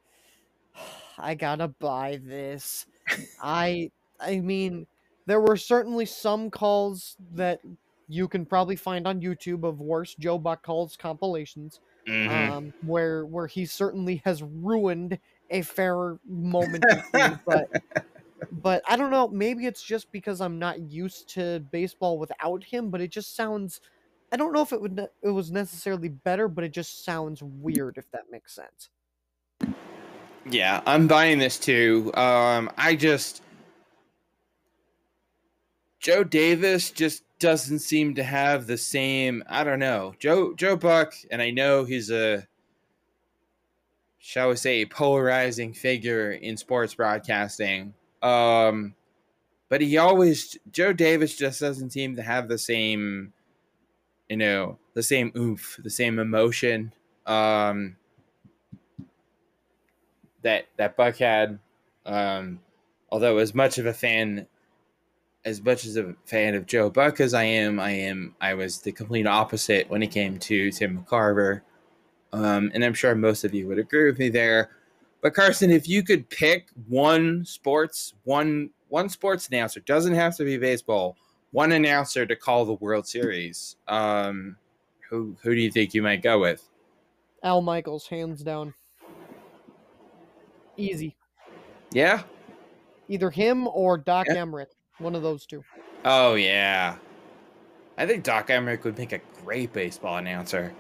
[1.19, 2.87] I gotta buy this.
[3.41, 3.91] I
[4.21, 4.87] I mean,
[5.27, 7.61] there were certainly some calls that
[8.09, 12.55] you can probably find on YouTube of worse Joe Buck calls compilations, Mhm.
[12.59, 15.19] um, where where he certainly has ruined
[15.51, 16.85] a fair moment.
[17.47, 17.69] but
[18.51, 19.29] but I don't know.
[19.29, 22.91] Maybe it's just because I'm not used to baseball without him.
[22.91, 23.81] But it just sounds.
[24.33, 27.99] I don't know if it would it was necessarily better, but it just sounds weird
[27.99, 28.91] if that makes sense.
[30.47, 32.13] Yeah, I'm buying this too.
[32.15, 33.43] Um, I just
[36.01, 39.43] Joe Davis just doesn't seem to have the same.
[39.49, 42.47] I don't know, Joe Joe Buck, and I know he's a
[44.19, 47.95] shall we say polarizing figure in sports broadcasting.
[48.23, 48.95] Um,
[49.69, 53.33] but he always Joe Davis just doesn't seem to have the same,
[54.29, 56.93] you know, the same oomph, the same emotion.
[57.27, 57.97] Um,
[60.43, 61.59] that that Buck had.
[62.07, 62.61] Um,
[63.11, 64.47] although as much of a fan
[65.45, 68.81] as much as a fan of Joe Buck as I am, I am I was
[68.81, 71.63] the complete opposite when it came to Tim McCarver.
[72.33, 74.71] Um, and I'm sure most of you would agree with me there.
[75.23, 80.45] But Carson, if you could pick one sports, one one sports announcer, doesn't have to
[80.45, 81.17] be baseball,
[81.51, 84.57] one announcer to call the World Series, um,
[85.09, 86.69] who who do you think you might go with?
[87.43, 88.75] Al Michaels, hands down.
[90.79, 91.17] Easy.
[91.93, 92.23] Yeah.
[93.09, 94.37] Either him or Doc Yeah.
[94.37, 94.69] Emrick.
[94.99, 95.63] One of those two.
[96.05, 96.97] Oh yeah,
[97.97, 100.73] I think Doc Emrick would make a great baseball announcer.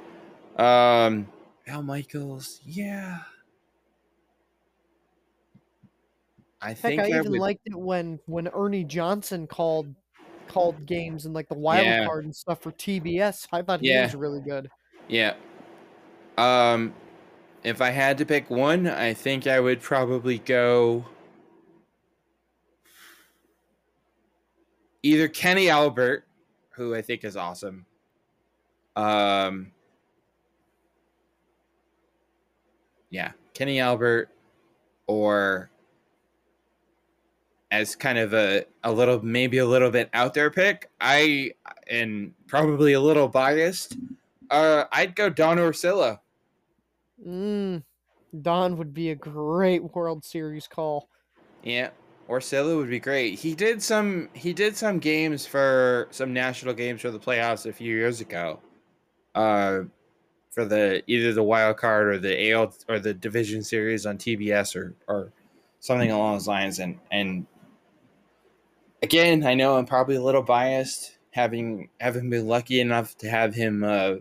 [0.56, 1.28] Um,
[1.66, 3.18] Al Michaels, yeah.
[6.60, 7.40] I Heck, think I even would.
[7.40, 9.92] liked it when when Ernie Johnson called
[10.48, 12.06] called games and like the wild Yeah.
[12.06, 13.46] card and stuff for TBS.
[13.52, 14.04] I thought he Yeah.
[14.04, 14.70] was really good.
[15.08, 15.34] Yeah.
[16.36, 16.94] Um,
[17.64, 21.04] if I had to pick one, I think I would probably go
[25.02, 26.24] either Kenny Albert,
[26.70, 27.86] who I think is awesome.
[28.96, 29.72] Um,
[33.10, 34.30] yeah, Kenny Albert,
[35.06, 35.70] or
[37.70, 40.90] as kind of a a little maybe a little bit out there pick.
[41.00, 41.52] I
[41.88, 43.96] and probably a little biased.
[44.50, 46.18] Uh, I'd go Don Orsillo.
[47.26, 47.82] Mm,
[48.42, 51.08] Don would be a great World Series call.
[51.62, 51.90] Yeah,
[52.28, 53.38] Orsillo would be great.
[53.38, 57.72] He did some he did some games for some national games for the playoffs a
[57.72, 58.60] few years ago.
[59.34, 59.82] Uh
[60.50, 64.76] for the either the wild card or the AL or the division series on TBS
[64.76, 65.32] or or
[65.80, 67.46] something along those lines and and
[69.02, 73.54] again, I know I'm probably a little biased having having been lucky enough to have
[73.54, 74.16] him uh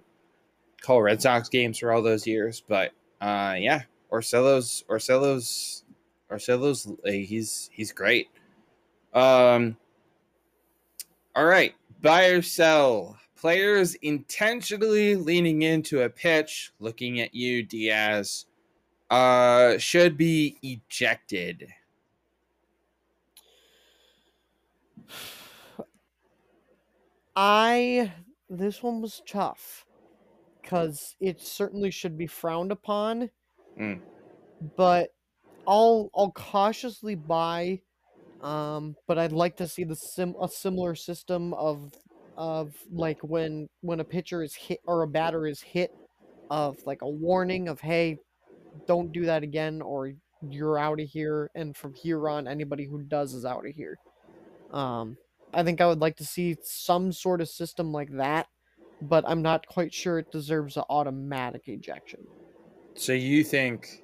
[0.87, 5.83] call Red Sox games for all those years, but uh yeah, Orsillo's Orsillo's
[6.31, 8.29] Orsillo's uh, he's he's great.
[9.13, 9.75] Um
[11.35, 13.17] all right, buy or sell.
[13.35, 18.45] Players intentionally leaning into a pitch, looking at you, Diaz,
[19.11, 21.67] uh, should be ejected.
[27.35, 28.13] I
[28.49, 29.86] this one was tough
[30.67, 33.29] because it certainly should be frowned upon,
[33.79, 34.01] Mm.
[34.75, 35.11] but
[35.65, 37.81] I'll I'll cautiously buy,
[38.41, 41.93] um, but I'd like to see the sim a similar system of
[42.35, 45.91] of like when when a pitcher is hit or a batter is hit,
[46.49, 48.17] of like a warning of hey,
[48.87, 50.11] don't do that again or
[50.49, 53.97] you're out of here, and from here on, anybody who does is out of here.
[54.71, 55.17] Um,
[55.53, 58.47] I think I would like to see some sort of system like that,
[59.01, 62.25] but I'm not quite sure it deserves an automatic ejection.
[62.95, 64.03] So you think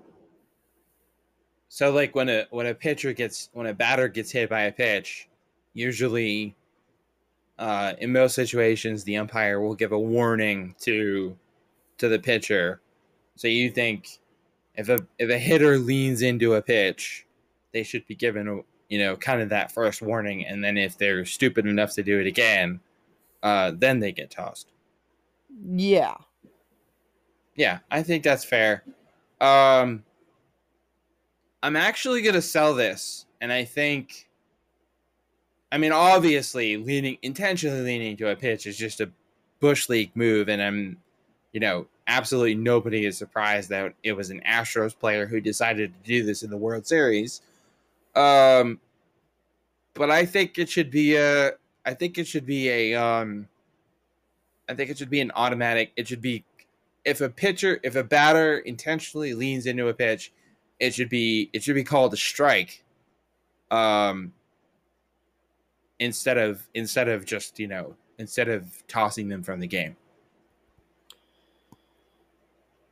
[1.67, 4.71] so like when a when a pitcher gets when a batter gets hit by a
[4.71, 5.27] pitch,
[5.73, 6.55] usually
[7.57, 11.35] uh in most situations the umpire will give a warning to
[11.97, 12.81] to the pitcher.
[13.35, 14.19] So you think
[14.75, 17.25] if a if a hitter leans into a pitch,
[17.71, 20.97] they should be given a you know kind of that first warning, and then if
[20.97, 22.79] they're stupid enough to do it again,
[23.41, 24.72] uh, then they get tossed.
[25.61, 26.15] Yeah.
[27.55, 28.83] Yeah, I think that's fair.
[29.39, 30.03] Um,
[31.61, 34.27] I'm actually gonna sell this, and I think.
[35.71, 39.09] I mean, obviously, leaning intentionally leaning to a pitch is just a
[39.59, 40.97] bush league move, and I'm,
[41.51, 46.07] you know, absolutely nobody is surprised that it was an Astros player who decided to
[46.07, 47.41] do this in the World Series.
[48.15, 48.79] Um,
[49.93, 51.51] but I think it should be a.
[51.85, 52.95] I think it should be a.
[52.95, 53.47] Um,
[54.69, 55.91] I think it should be an automatic.
[55.95, 56.45] It should be
[57.05, 60.31] if a pitcher, if a batter intentionally leans into a pitch,
[60.79, 62.83] it should be it should be called a strike.
[63.71, 64.33] Um,
[65.99, 69.95] instead of instead of just you know instead of tossing them from the game.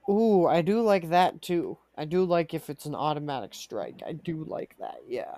[0.09, 1.77] Ooh, I do like that too.
[1.97, 4.01] I do like if it's an automatic strike.
[4.05, 5.01] I do like that.
[5.07, 5.35] Yeah.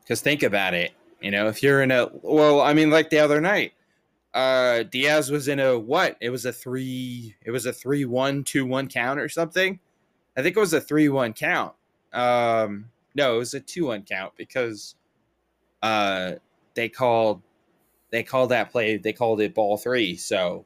[0.00, 0.92] Because think about it.
[1.20, 3.72] You know, if you're in a well, I mean, like the other night,
[4.34, 6.16] uh Diaz was in a what?
[6.20, 7.36] It was a three.
[7.44, 9.80] It was a three one two one count or something.
[10.36, 11.74] I think it was a three one count.
[12.12, 14.94] Um, no, it was a two one count because
[15.82, 16.32] uh
[16.74, 17.42] they called
[18.10, 18.96] they called that play.
[18.96, 20.16] They called it ball three.
[20.16, 20.64] So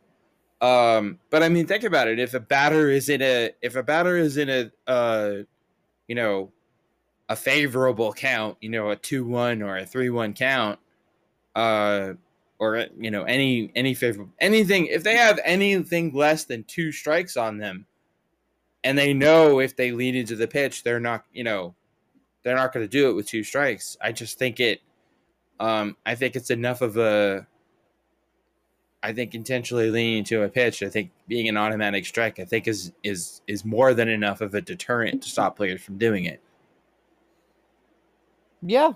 [0.64, 2.18] um, but I mean, think about it.
[2.18, 5.42] If a batter is in a if a batter is in a uh,
[6.08, 6.52] you know,
[7.28, 10.78] a favorable count, you know, a two one or a three one count,
[11.54, 12.14] uh,
[12.58, 14.86] or you know, any any favorable anything.
[14.86, 17.86] If they have anything less than two strikes on them,
[18.82, 21.74] and they know if they lean into the pitch, they're not, you know,
[22.42, 23.96] they're not going to do it with two strikes.
[24.00, 24.80] I just think it.
[25.60, 27.46] Um, I think it's enough of a
[29.04, 32.66] I think intentionally leaning to a pitch, I think being an automatic strike, I think
[32.66, 36.40] is is is more than enough of a deterrent to stop players from doing it.
[38.62, 38.92] Yeah,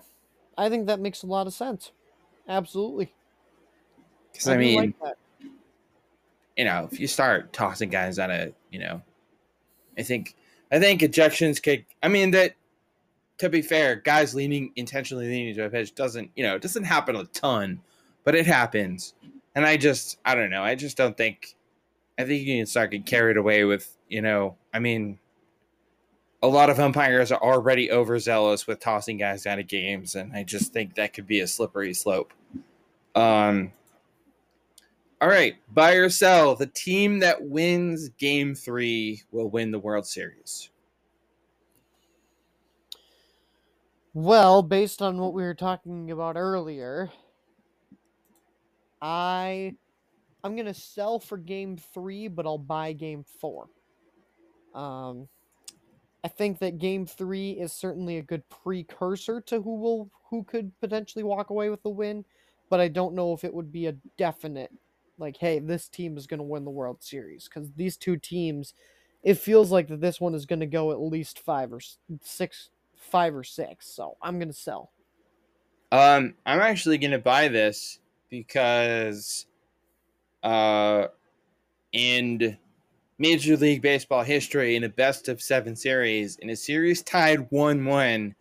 [0.56, 1.92] I think that makes a lot of sense.
[2.48, 3.12] Absolutely.
[4.38, 5.16] Because I, I mean, like
[6.56, 9.02] you know, if you start tossing guys out of, you know,
[9.96, 10.34] I think
[10.72, 11.84] I think ejections could.
[12.02, 12.54] I mean that.
[13.38, 16.82] To be fair, guys leaning intentionally leaning to a pitch doesn't, you know, it doesn't
[16.82, 17.80] happen a ton,
[18.24, 19.14] but it happens
[19.58, 20.62] and I just I don't know.
[20.62, 21.56] I just don't think
[22.16, 25.18] I think you can start getting carried away with, you know, I mean
[26.40, 30.44] a lot of umpires are already overzealous with tossing guys out of games, and I
[30.44, 32.32] just think that could be a slippery slope.
[33.16, 33.72] Um
[35.20, 36.54] all right, buy or sell.
[36.54, 40.70] The team that wins game three will win the World Series.
[44.14, 47.10] Well, based on what we were talking about earlier,
[49.02, 49.74] I
[50.44, 53.68] I'm gonna sell for game three, but I'll buy game four.
[54.74, 55.28] Um,
[56.22, 60.72] I think that game three is certainly a good precursor to who will who could
[60.80, 62.24] potentially walk away with the win,
[62.70, 64.70] but I don't know if it would be a definite
[65.18, 68.74] like, hey, this team is gonna win the World Series because these two teams,
[69.22, 71.80] it feels like that this one is gonna go at least five or
[72.22, 73.86] six, five or six.
[73.86, 74.92] So I'm gonna sell.
[75.90, 77.98] Um, I'm actually gonna buy this
[78.28, 79.46] because
[80.42, 81.06] uh,
[81.92, 82.56] in
[83.18, 87.84] Major League Baseball history, in a best of seven series, in a series tied 1
[87.84, 88.34] 1,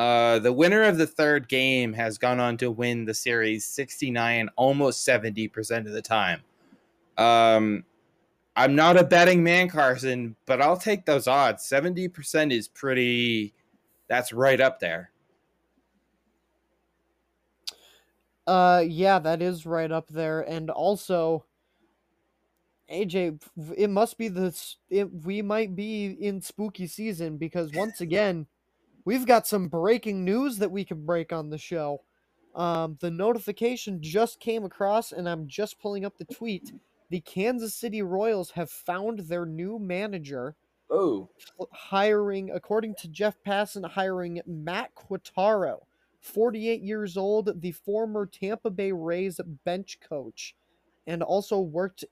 [0.00, 4.48] uh, the winner of the third game has gone on to win the series 69,
[4.56, 6.40] almost 70% of the time.
[7.18, 7.84] Um,
[8.56, 11.68] I'm not a betting man, Carson, but I'll take those odds.
[11.68, 13.52] 70% is pretty,
[14.08, 15.10] that's right up there.
[18.46, 21.44] Uh, yeah, that is right up there, and also,
[22.90, 23.42] AJ,
[23.76, 24.78] it must be this.
[24.88, 28.46] It, we might be in spooky season because once again,
[29.04, 32.02] we've got some breaking news that we can break on the show.
[32.54, 36.72] Um, the notification just came across, and I'm just pulling up the tweet.
[37.10, 40.56] The Kansas City Royals have found their new manager.
[40.92, 41.28] Oh,
[41.72, 45.82] hiring, according to Jeff Passan, hiring Matt Quatraro,
[46.20, 50.56] 48 years old, the former Tampa Bay Rays bench coach,
[51.06, 52.04] and also worked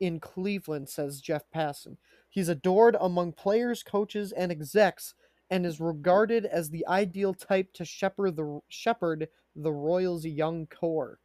[0.00, 1.96] in Cleveland, says Jeff Passan.
[2.28, 5.14] He's adored among players, coaches, and execs,
[5.50, 11.18] and is regarded as the ideal type to shepherd the shepherd the Royals' young core.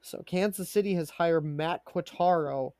[0.00, 2.72] So Kansas City has hired Matt Quatraro,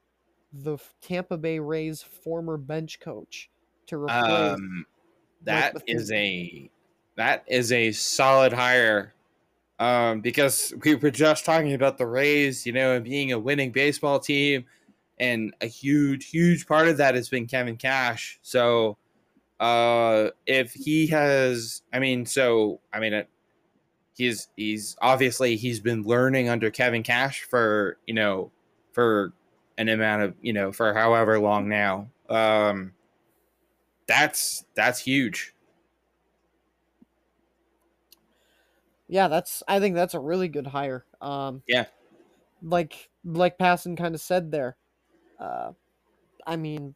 [0.52, 3.50] the Tampa Bay Rays former bench coach,
[3.86, 4.54] to replace.
[4.54, 4.86] um,
[5.42, 6.70] that is a
[7.16, 9.14] that is a solid hire.
[9.78, 13.72] Um, because we were just talking about the Rays, you know, and being a winning
[13.72, 14.66] baseball team,
[15.18, 18.38] and a huge, huge part of that has been Kevin Cash.
[18.42, 18.98] So,
[19.60, 23.24] uh, if he has, I mean, so I mean,
[24.16, 28.50] he's he's obviously he's been learning under Kevin Cash for you know
[28.92, 29.32] for
[29.78, 32.08] an amount of you know for however long now.
[32.28, 32.92] Um,
[34.06, 35.54] that's that's huge.
[39.08, 41.04] Yeah, that's I think that's a really good hire.
[41.20, 41.86] Um Yeah.
[42.62, 44.76] Like like Passan kind of said there.
[45.38, 45.72] Uh
[46.46, 46.94] I mean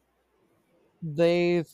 [1.01, 1.69] they've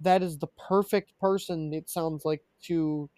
[0.00, 3.08] that is the perfect person it sounds like to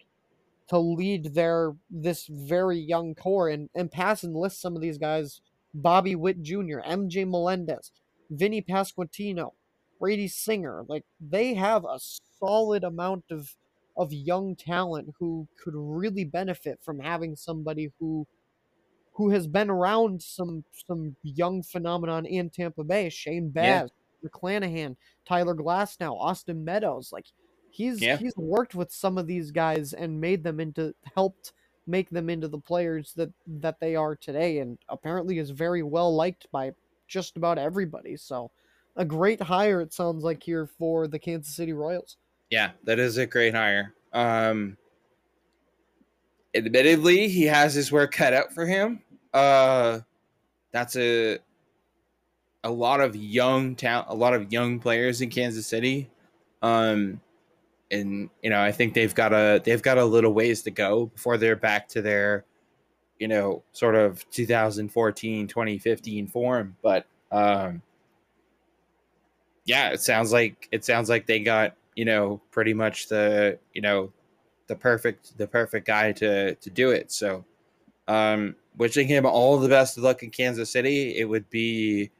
[0.69, 4.97] to lead their this very young core and and pass and list some of these
[4.97, 5.41] guys
[5.73, 7.91] Bobby Witt Jr., MJ Melendez,
[8.29, 9.51] Vinny Pasquantino,
[9.99, 10.85] Brady Singer.
[10.87, 11.99] Like they have a
[12.39, 13.55] solid amount of
[13.97, 18.25] of young talent who could really benefit from having somebody who
[19.13, 23.09] who has been around some some young phenomenon in Tampa Bay.
[23.09, 23.87] Shane Yeah.
[24.23, 24.95] McClanahan,
[25.25, 27.11] Tyler Glasnow, Austin Meadows.
[27.11, 27.25] Like
[27.69, 28.17] he's Yeah.
[28.17, 31.53] he's worked with some of these guys and made them into helped
[31.87, 36.13] make them into the players that that they are today and apparently is very well
[36.15, 36.71] liked by
[37.07, 38.15] just about everybody.
[38.15, 38.51] So
[38.95, 42.17] a great hire it sounds like here for the Kansas City Royals.
[42.49, 43.93] Yeah, that is a great hire.
[44.13, 44.77] Um,
[46.55, 49.01] admittedly, he has his work cut out for him.
[49.33, 49.99] Uh,
[50.71, 51.39] that's a
[52.63, 56.09] a lot of young talent, a lot of young players in Kansas City.
[56.61, 57.21] Um,
[57.91, 61.07] and you know, I think they've got a they've got a little ways to go
[61.07, 62.45] before they're back to their,
[63.17, 66.75] you know, sort of 2014, 2015 form.
[66.81, 67.81] But um,
[69.65, 73.81] yeah, it sounds like it sounds like they got you know pretty much the you
[73.81, 74.11] know
[74.67, 77.11] the perfect the perfect guy to to do it.
[77.11, 77.45] So,
[78.07, 81.17] um, wishing him all the best of luck in Kansas City.
[81.17, 82.11] It would be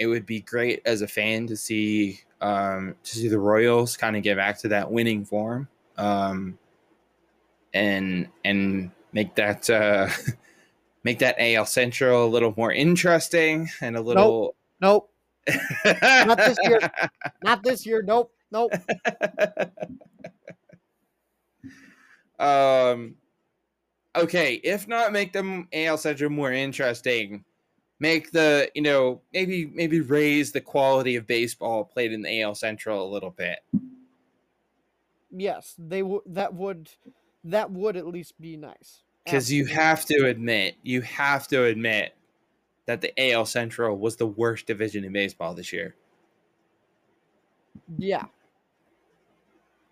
[0.00, 4.16] it would be great as a fan to see um, to see the Royals kind
[4.16, 6.58] of get back to that winning form um,
[7.74, 10.08] and and make that uh,
[11.04, 14.56] make that AL Central a little more interesting and a little.
[14.80, 15.10] Nope,
[15.46, 15.60] nope.
[16.26, 16.80] Not this year.
[17.44, 18.02] not this year.
[18.02, 18.72] Nope, nope.
[22.38, 23.14] um
[24.16, 27.44] okay if not make them al central more interesting
[28.00, 32.54] make the you know maybe maybe raise the quality of baseball played in the al
[32.54, 33.60] central a little bit
[35.32, 36.22] Yes, they would.
[36.26, 36.90] That would
[37.44, 39.02] that would at least be nice.
[39.24, 42.14] because you have to admit you have to admit
[42.86, 45.94] that the al central was the worst division in baseball this year
[47.96, 48.24] Yeah.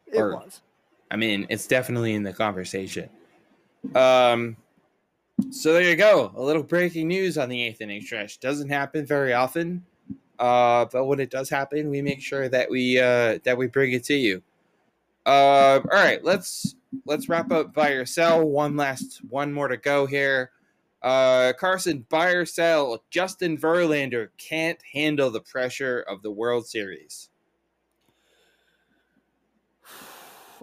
[0.07, 0.63] It Or- was.
[1.11, 3.09] I mean, it's definitely in the conversation.
[3.95, 4.57] Um,
[5.51, 6.32] so there you go.
[6.36, 8.40] A little breaking news on the eighth inning stretch.
[8.40, 9.85] Doesn't happen very often,
[10.39, 13.93] uh, but when it does happen, we make sure that we uh, that we bring
[13.93, 14.43] it to you.
[15.27, 16.74] Uh, all right, let's
[17.06, 18.44] let's wrap up buy or sell.
[18.44, 20.51] One last, one more to go here.
[21.02, 23.05] Uh, Carson, buy or sell.
[23.10, 27.28] Justin Verlander can't handle the pressure of the World Series.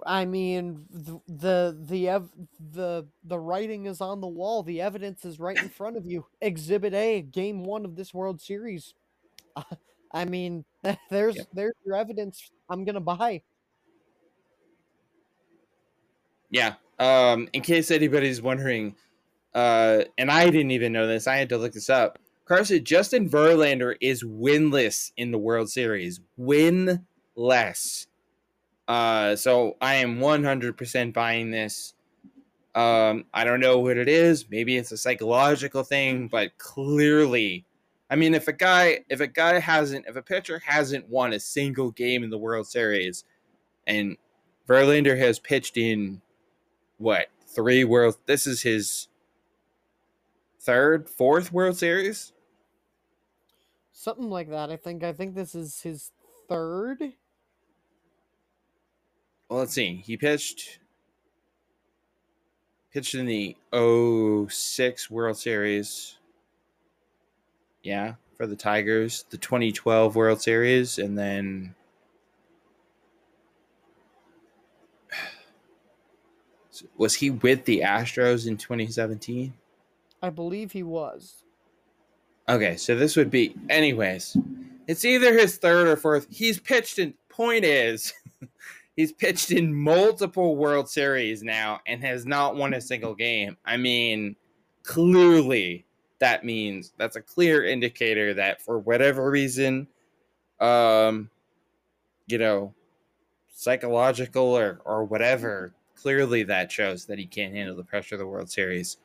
[0.06, 2.30] I mean, th- the the ev-
[2.72, 4.62] the the writing is on the wall.
[4.62, 6.26] The evidence is right in front of you.
[6.40, 8.94] Exhibit A, Game One of this World Series.
[10.12, 10.64] I mean,
[11.10, 11.46] there's Yep.
[11.52, 12.50] there's your evidence.
[12.70, 13.42] I'm gonna buy.
[16.50, 16.74] Yeah.
[16.98, 18.96] Um, in case anybody's wondering,
[19.54, 22.18] uh, and I didn't even know this, I had to look this up.
[22.46, 26.20] Carson, Justin Verlander is winless in the World Series.
[26.38, 28.06] Winless.
[28.88, 31.94] Uh, so I am 100% buying this.
[32.74, 34.46] Um, I don't know what it is.
[34.50, 37.64] Maybe it's a psychological thing, but clearly,
[38.10, 41.40] I mean, if a guy, if a guy hasn't, if a pitcher hasn't won a
[41.40, 43.24] single game in the World Series,
[43.86, 44.16] and
[44.68, 46.20] Verlander has pitched in
[46.98, 49.08] what three world this is his
[50.60, 52.32] third fourth world series
[53.98, 54.70] Something like that.
[54.70, 55.02] I think.
[55.02, 56.12] I think this is his
[56.50, 57.14] third.
[59.48, 60.02] Well, let's see.
[60.04, 60.80] He pitched
[62.92, 63.56] pitched in the
[64.50, 66.16] 06 World Series.
[67.82, 71.74] Yeah, for the Tigers, the 2012 World Series, and then
[76.96, 79.52] was he with the Astros in 2017?
[80.22, 81.44] I believe he was.
[82.48, 84.36] Okay, so this would be, anyways,
[84.86, 86.26] it's either his third or fourth.
[86.30, 88.12] He's pitched in, point is,
[88.96, 93.56] he's pitched in multiple World Series now and has not won a single game.
[93.64, 94.34] I mean,
[94.82, 95.84] clearly
[96.18, 99.86] that means that's a clear indicator that for whatever reason,
[100.60, 101.30] um,
[102.26, 102.74] you know,
[103.48, 108.26] psychological or, or whatever, clearly that shows that he can't handle the pressure of the
[108.26, 108.96] World Series.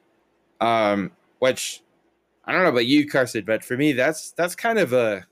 [0.62, 1.82] Um, which
[2.46, 5.26] I don't know about you, Carson, but for me, that's that's kind of a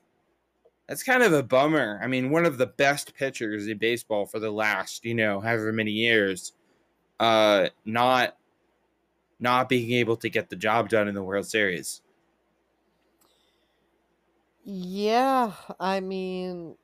[0.89, 1.99] that's kind of a bummer.
[2.01, 5.71] I mean, one of the best pitchers in baseball for the last, you know, however
[5.71, 6.53] many years,
[7.19, 8.35] uh, not
[9.39, 12.01] not being able to get the job done in the World Series.
[14.65, 16.75] Yeah, I mean,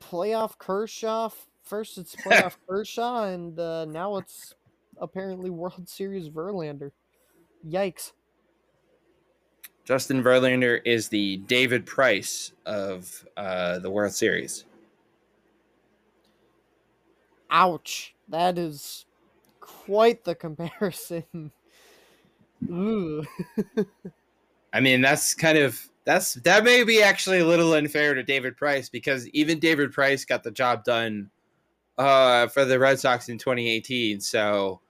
[0.00, 1.30] playoff Kershaw.
[1.62, 4.54] First, it's playoff Kershaw, and uh, now it's
[5.00, 6.90] apparently World Series Verlander.
[7.64, 8.10] Yikes!
[9.86, 14.64] Justin Verlander is the David Price of uh, the World Series.
[17.50, 18.12] Ouch!
[18.28, 19.06] That is
[19.60, 21.52] quite the comparison.
[22.68, 23.24] Ooh.
[24.72, 28.56] I mean, that's kind of that's that may be actually a little unfair to David
[28.56, 31.30] Price because even David Price got the job done
[31.96, 34.20] uh, for the Red Sox in 2018.
[34.20, 34.80] So,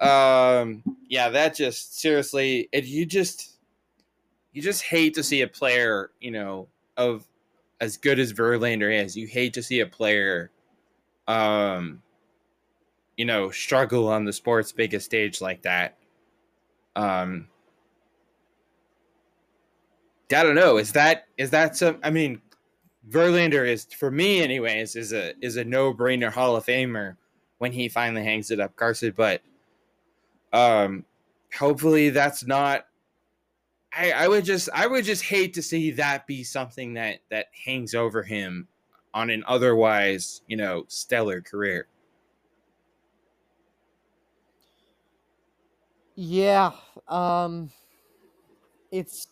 [0.00, 3.55] um, yeah, that just seriously, if you just
[4.56, 6.66] you just hate to see a player, you know,
[6.96, 7.28] of
[7.82, 9.14] as good as Verlander is.
[9.14, 10.50] You hate to see a player,
[11.28, 12.00] um,
[13.18, 15.98] you know, struggle on the sport's biggest stage like that.
[16.96, 17.48] Um,
[20.34, 20.78] I don't know.
[20.78, 21.98] Is that is that some?
[22.02, 22.40] I mean,
[23.10, 27.16] Verlander is for me, anyways, is a is a no brainer Hall of Famer
[27.58, 29.12] when he finally hangs it up, Carson.
[29.14, 29.42] But
[30.54, 31.04] um,
[31.54, 32.86] hopefully that's not.
[33.96, 37.46] I I would just I would just hate to see that be something that that
[37.64, 38.68] hangs over him
[39.14, 41.88] on an otherwise you know stellar career.
[46.14, 46.72] Yeah,
[47.08, 47.70] um,
[48.90, 49.28] it's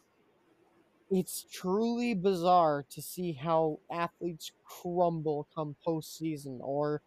[1.10, 7.02] it's truly bizarre to see how athletes crumble come postseason, or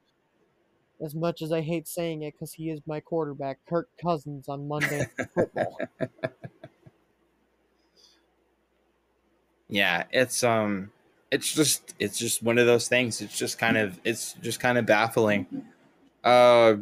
[1.03, 4.67] as much as I hate saying it, because he is my quarterback, Kirk Cousins on
[4.67, 5.77] Monday Football.
[9.69, 10.91] Yeah, it's um,
[11.31, 13.21] it's just it's just one of those things.
[13.21, 15.45] It's just kind of it's just kind of baffling.
[16.23, 16.75] Uh,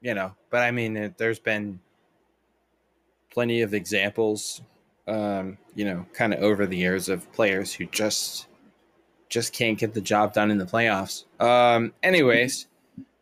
[0.00, 1.80] you know, but I mean, it, there's been
[3.30, 4.62] plenty of examples,
[5.08, 8.46] um, you know, kind of over the years of players who just
[9.28, 11.24] just can't get the job done in the playoffs.
[11.40, 12.66] Um, anyways,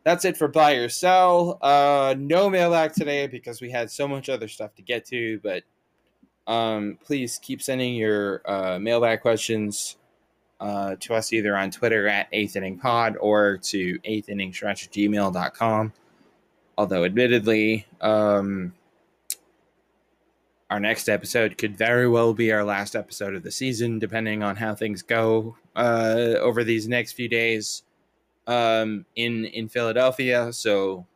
[0.04, 1.58] that's it for buy or sell.
[1.62, 5.62] Uh, no mailbag today because we had so much other stuff to get to, but
[6.46, 9.96] um, please keep sending your uh, mailbag questions
[10.60, 14.90] uh, to us either on Twitter at 8th Inning Pod or to 8th Inning Stretch
[14.90, 15.92] gmail.com.
[16.78, 18.72] Although, admittedly, um,
[20.70, 24.56] our next episode could very well be our last episode of the season, depending on
[24.56, 27.82] how things go uh, over these next few days
[28.46, 30.52] um, in in Philadelphia.
[30.52, 31.06] So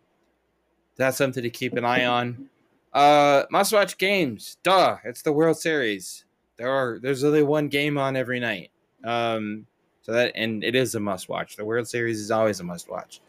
[0.97, 2.51] that's something to keep an eye on.
[2.97, 4.57] Uh, must watch games.
[4.63, 6.25] Duh, it's the World Series.
[6.57, 8.71] There are there's only one game on every night.
[9.05, 9.67] Um,
[10.01, 11.57] so that and it is a must watch.
[11.57, 13.21] The World Series is always a must watch.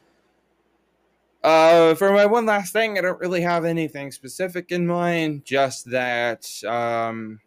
[1.43, 5.43] Uh, for my one last thing, I don't really have anything specific in mind.
[5.43, 7.41] Just that, um,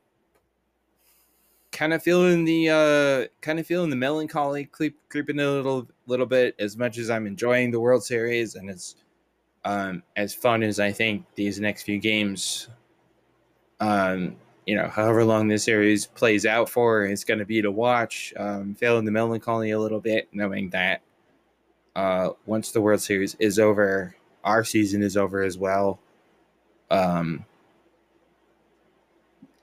[1.72, 6.26] kind of feeling the uh, kind of feeling the melancholy creep, creeping a little little
[6.26, 6.54] bit.
[6.58, 8.96] As much as I'm enjoying the World Series and as
[9.64, 12.68] um, as fun as I think these next few games,
[13.80, 17.70] um, you know, however long this series plays out for, it's going to be to
[17.70, 18.32] watch.
[18.36, 21.02] Um, feeling the melancholy a little bit, knowing that
[21.96, 25.98] uh, once the World Series is over, our season is over as well.
[26.90, 27.44] Um,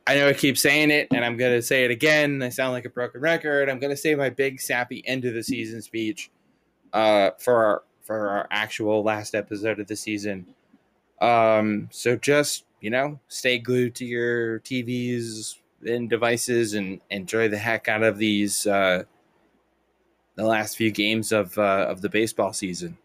[0.06, 2.42] I know I keep saying it, and I'm going to say it again.
[2.42, 3.70] I sound like a broken record.
[3.70, 6.32] I'm going to say my big sappy end of the season speech
[6.94, 10.48] uh, for our for our actual last episode of the season.
[11.22, 15.56] Um, so just you know, stay glued to your TVs
[15.86, 19.04] and devices, and enjoy the heck out of these uh,
[20.36, 22.98] the last few games of uh, of the baseball season.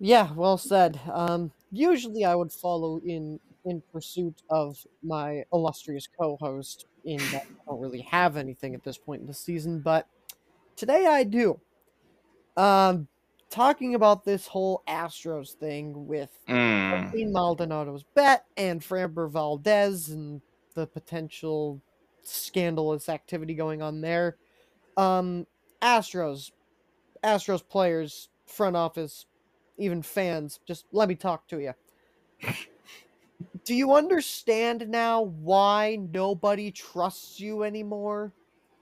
[0.00, 1.00] Yeah, well said.
[1.10, 7.70] Um, usually I would follow in in pursuit of my illustrious co-host in that I
[7.70, 10.06] don't really have anything at this point in the season, but
[10.76, 11.60] today I do.
[12.56, 13.08] Um,
[13.50, 16.90] talking about this whole Astros thing with Mm.
[16.90, 20.40] Martin Maldonado's bet and Framber Valdez and
[20.74, 21.80] the potential
[22.22, 24.36] scandalous activity going on there.
[24.96, 25.46] Um,
[25.82, 26.52] Astros,
[27.22, 29.26] Astros players, front office,
[29.78, 31.74] even fans, just let me talk to you.
[33.64, 38.32] Do you understand now why nobody trusts you anymore?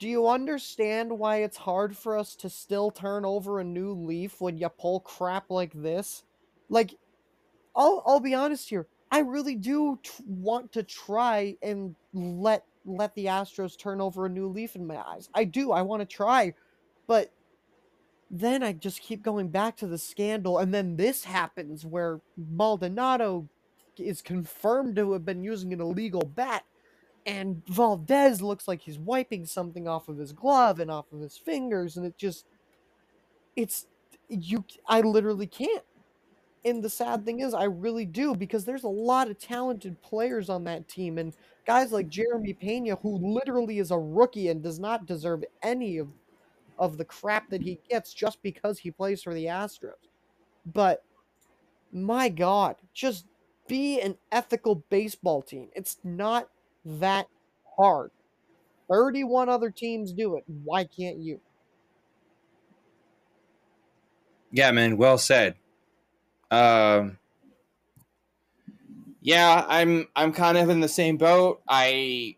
[0.02, 4.40] Do you understand why it's hard for us to still turn over a new leaf
[4.40, 6.24] when you pull crap like this?
[6.68, 6.96] Like,
[7.76, 8.88] I'll I'll be honest here.
[9.12, 14.28] I really do t- want to try and let let the Astros turn over a
[14.28, 15.28] new leaf in my eyes.
[15.36, 15.70] I do.
[15.70, 16.52] I want to try,
[17.06, 17.32] but
[18.28, 23.48] then I just keep going back to the scandal, and then this happens where Maldonado
[23.96, 26.64] is confirmed to have been using an illegal bat,
[27.26, 31.38] and Valdez looks like he's wiping something off of his glove and off of his
[31.38, 32.46] fingers, and it just
[33.56, 33.86] it's
[34.28, 35.84] you I literally can't.
[36.64, 40.48] And the sad thing is I really do because there's a lot of talented players
[40.50, 41.34] on that team and
[41.66, 46.08] guys like Jeremy Pena who literally is a rookie and does not deserve any of
[46.78, 49.92] of the crap that he gets just because he plays for the Astros.
[50.66, 51.04] But
[51.92, 53.26] my god, just
[53.68, 55.68] be an ethical baseball team.
[55.74, 56.48] It's not
[56.84, 57.28] that
[57.76, 58.10] hard.
[58.88, 60.44] 31 other teams do it.
[60.64, 61.40] Why can't you?
[64.50, 64.96] Yeah, man.
[64.98, 65.54] Well said.
[66.50, 67.18] Um,
[69.22, 71.62] yeah, I'm I'm kind of in the same boat.
[71.66, 72.36] I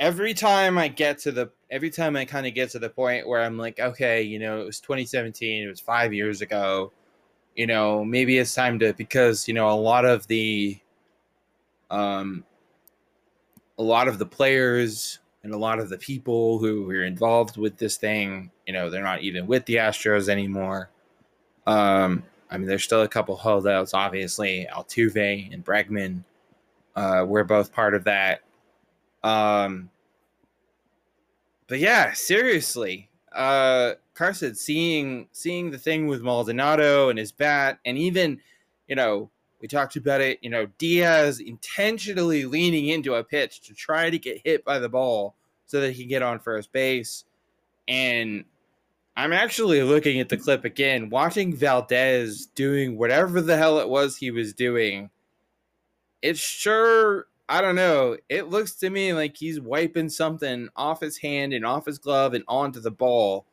[0.00, 3.28] every time I get to the every time I kind of get to the point
[3.28, 6.92] where I'm like, okay, you know, it was 2017, it was five years ago.
[7.54, 10.78] You know, maybe it's time to because you know a lot of the
[11.90, 12.44] um
[13.78, 17.78] a lot of the players and a lot of the people who were involved with
[17.78, 20.90] this thing, you know, they're not even with the Astros anymore.
[21.66, 24.66] Um, I mean, there's still a couple holdouts, obviously.
[24.72, 26.24] Altuve and Bregman
[26.96, 28.40] uh, were both part of that.
[29.22, 29.90] Um,
[31.68, 37.96] but yeah, seriously, uh, Carson, seeing seeing the thing with Maldonado and his bat, and
[37.98, 38.40] even,
[38.88, 39.30] you know,
[39.60, 40.38] we talked about it.
[40.42, 44.88] You know, Diaz intentionally leaning into a pitch to try to get hit by the
[44.88, 45.34] ball
[45.66, 47.24] so that he can get on first base,
[47.86, 48.44] and
[49.18, 54.16] I'm actually looking at the clip again, watching Valdez doing whatever the hell it was
[54.16, 55.10] he was doing.
[56.22, 61.18] It's sure, I don't know, it looks to me like he's wiping something off his
[61.18, 63.44] hand and off his glove and onto the ball.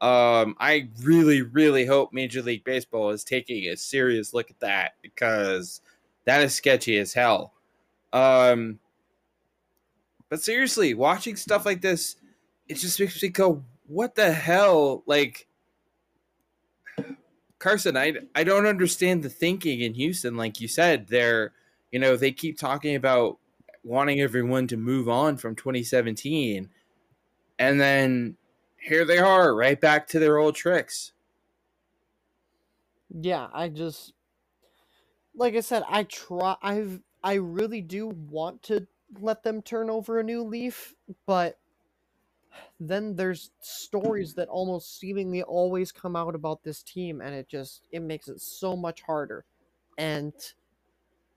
[0.00, 4.92] Um, I really, really hope Major League Baseball is taking a serious look at that
[5.02, 5.80] because
[6.24, 7.52] that is sketchy as hell.
[8.12, 8.78] Um,
[10.28, 12.16] but seriously, watching stuff like this,
[12.68, 15.02] it just makes me go, what the hell?
[15.06, 15.46] Like
[17.64, 20.36] Carson, I I don't understand the thinking in Houston.
[20.36, 21.52] Like you said, they're
[21.92, 23.38] you know they keep talking about
[23.82, 26.68] wanting everyone to move on from 2017,
[27.58, 28.36] and then
[28.84, 31.12] here they are, right back to their old tricks.
[33.10, 34.12] Yeah, I just
[35.34, 38.86] like I said, I try I've I really do want to
[39.20, 40.94] let them turn over a new leaf,
[41.26, 41.58] but
[42.80, 47.88] then there's stories that almost seemingly always come out about this team and it just
[47.92, 49.44] it makes it so much harder.
[49.98, 50.34] And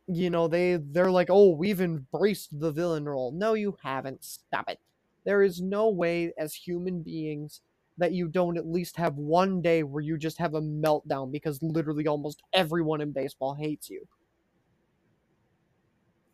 [0.07, 4.23] you know, they they're like, "Oh, we've embraced the villain role." No, you haven't.
[4.23, 4.79] Stop it.
[5.27, 7.61] There is no way as human beings
[7.97, 11.61] that you don't at least have one day where you just have a meltdown because
[11.61, 14.07] literally almost everyone in baseball hates you.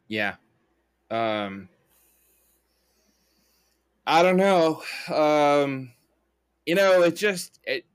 [0.08, 0.36] Yeah.
[1.12, 1.70] Um
[4.06, 4.84] I don't know.
[5.14, 5.94] Um
[6.66, 7.86] you know, it just it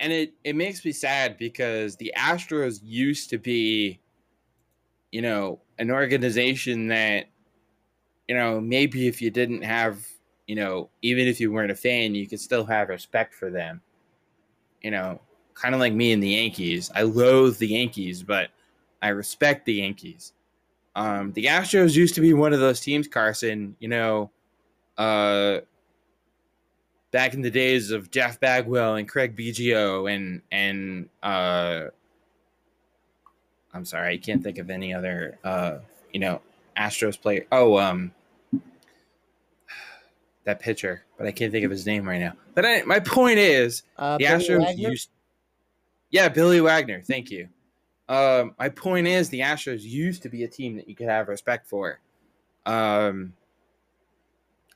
[0.00, 4.00] and it it makes me sad because the Astros used to be
[5.12, 7.28] you know, an organization that
[8.28, 10.06] you know, maybe if you didn't have,
[10.46, 13.80] you know, even if you weren't a fan, you could still have respect for them.
[14.82, 15.20] You know,
[15.54, 16.90] kind of like me and the Yankees.
[16.94, 18.50] I loathe the Yankees, but
[19.02, 20.32] I respect the Yankees.
[20.94, 24.30] Um, the Astros used to be one of those teams, Carson, you know,
[24.96, 25.60] uh,
[27.10, 31.84] back in the days of Jeff Bagwell and Craig Biggio and and uh,
[33.72, 35.78] I'm sorry, I can't think of any other uh,
[36.12, 36.40] you know
[36.76, 37.46] Astros player.
[37.52, 38.12] Oh, um,
[40.48, 42.32] that pitcher, but I can't think of his name right now.
[42.54, 44.88] But I, my point is, Uh, the Billy Astros Wagner?
[44.90, 45.10] used.
[46.10, 47.02] Yeah, Billy Wagner.
[47.02, 47.48] Thank you.
[48.08, 51.28] Um, my point is, the Astros used to be a team that you could have
[51.28, 52.00] respect for.
[52.64, 53.34] Um,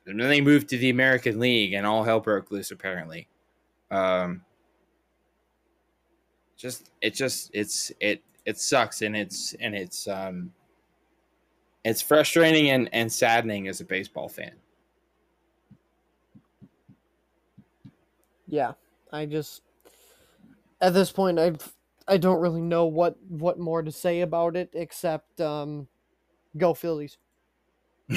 [0.05, 2.69] and then they moved to the American League, and all hell broke loose.
[2.69, 3.27] Apparently,
[3.89, 4.43] um,
[6.55, 10.53] just it just it's it it sucks, and it's and it's um,
[11.83, 14.53] it's frustrating and and saddening as a baseball fan.
[18.53, 18.73] Yeah,
[19.11, 19.63] I just
[20.79, 21.53] at this point I
[22.07, 25.87] I don't really know what what more to say about it except um,
[26.55, 27.17] go Phillies.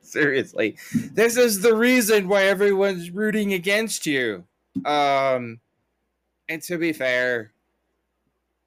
[0.00, 0.78] Seriously,
[1.12, 4.44] this is the reason why everyone's rooting against you.
[4.86, 5.60] Um,
[6.48, 7.52] and to be fair,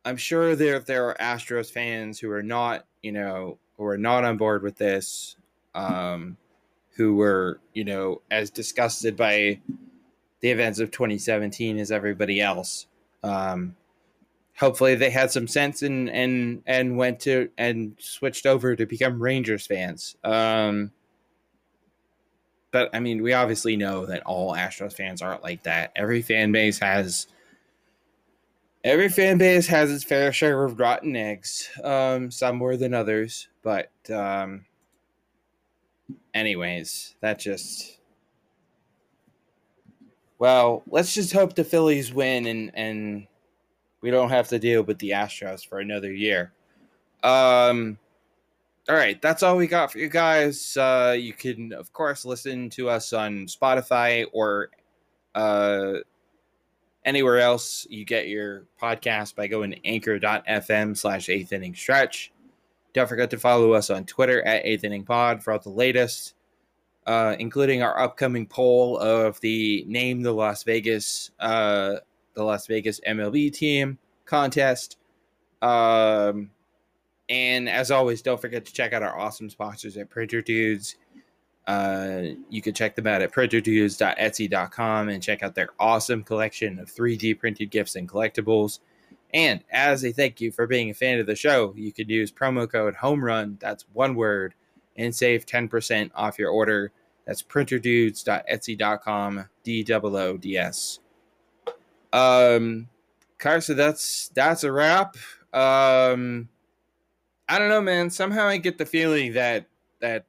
[0.05, 4.23] I'm sure there there are Astros fans who are not, you know, who are not
[4.23, 5.35] on board with this,
[5.73, 6.37] um,
[6.95, 9.59] who were, you know, as disgusted by
[10.41, 12.87] the events of 2017 as everybody else.
[13.23, 13.75] Um,
[14.57, 19.21] hopefully they had some sense and and and went to and switched over to become
[19.21, 20.15] Rangers fans.
[20.23, 20.91] Um,
[22.71, 25.91] but I mean, we obviously know that all Astros fans aren't like that.
[25.95, 27.27] Every fan base has
[28.83, 31.69] every fan base has its fair share of rotten eggs.
[31.83, 34.65] Um, some more than others, but um,
[36.33, 37.99] anyways, that just.
[40.39, 43.27] Well, let's just hope the Phillies win and and
[44.01, 46.51] we don't have to deal with the Astros for another year.
[47.23, 47.97] Um,
[48.89, 50.75] all right, that's all we got for you guys.
[50.75, 54.69] Uh, you can, of course, listen to us on Spotify or
[55.35, 55.93] uh,
[57.05, 62.33] anywhere else you get your podcast by going to anchor.fm slash eighth inning stretch.
[62.93, 66.35] Don't forget to follow us on Twitter at eighth inning pod for all the latest,
[67.07, 71.95] uh, including our upcoming poll of the name the Las Vegas uh,
[72.33, 74.97] the Las Vegas MLB team contest.
[75.61, 76.51] Um,
[77.29, 80.97] and as always, don't forget to check out our awesome sponsors at Printer Dudes.
[81.65, 86.93] Uh, you can check them out at printerdoods.etsy.com and check out their awesome collection of
[86.93, 88.79] 3D printed gifts and collectibles.
[89.33, 92.31] And as a thank you for being a fan of the show, you can use
[92.31, 94.53] promo code HOMERUN, that's one word,
[94.95, 96.91] and save 10% off your order.
[97.25, 100.99] That's printerdoods.etsy.com, D O O D S.
[102.11, 102.89] Um,
[103.39, 105.15] Carson, that's that's a wrap.
[105.51, 106.49] Um,
[107.47, 108.09] I don't know, man.
[108.09, 109.65] Somehow I get the feeling that
[109.99, 110.25] that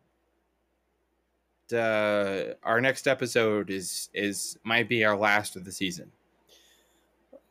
[1.72, 6.10] uh, our next episode is is might be our last of the season.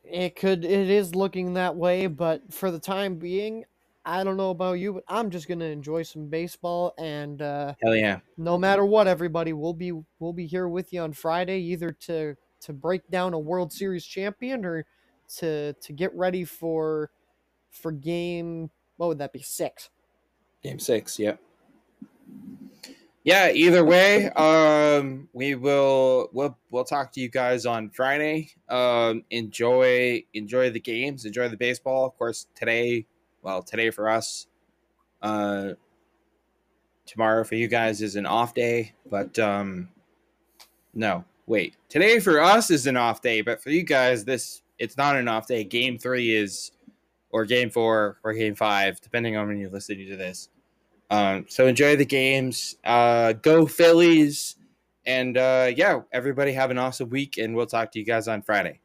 [0.04, 3.64] It could it is looking that way, but for the time being,
[4.04, 7.96] I don't know about you, but I'm just gonna enjoy some baseball and uh, Hell
[7.96, 8.20] yeah!
[8.36, 12.36] no matter what, everybody, we'll be we'll be here with you on Friday, either to
[12.60, 14.84] to break down a World Series champion or
[15.36, 17.10] to to get ready for
[17.70, 18.70] for game.
[18.98, 19.40] What would that be?
[19.40, 19.88] Six.
[20.62, 21.18] Game six.
[21.18, 21.40] Yep.
[23.24, 23.50] Yeah.
[23.50, 28.50] Either way, um, we will we'll we'll talk to you guys on Friday.
[28.68, 32.04] Um, enjoy enjoy the games, enjoy the baseball.
[32.04, 33.06] Of course, today,
[33.42, 34.46] well, today for us,
[35.22, 35.70] uh,
[37.06, 39.88] tomorrow for you guys is an off day, but um,
[40.94, 44.96] no, wait, today for us is an off day, but for you guys, this it's
[44.96, 45.64] not an off day.
[45.64, 46.72] Game three is,
[47.30, 50.48] or game four, or game five, depending on when you're listening to this.
[51.14, 52.76] Um, so enjoy the games.
[52.84, 54.56] Uh, go Phillies.
[55.06, 58.42] And uh, yeah, everybody have an awesome week, and we'll talk to you guys on
[58.42, 58.80] Friday.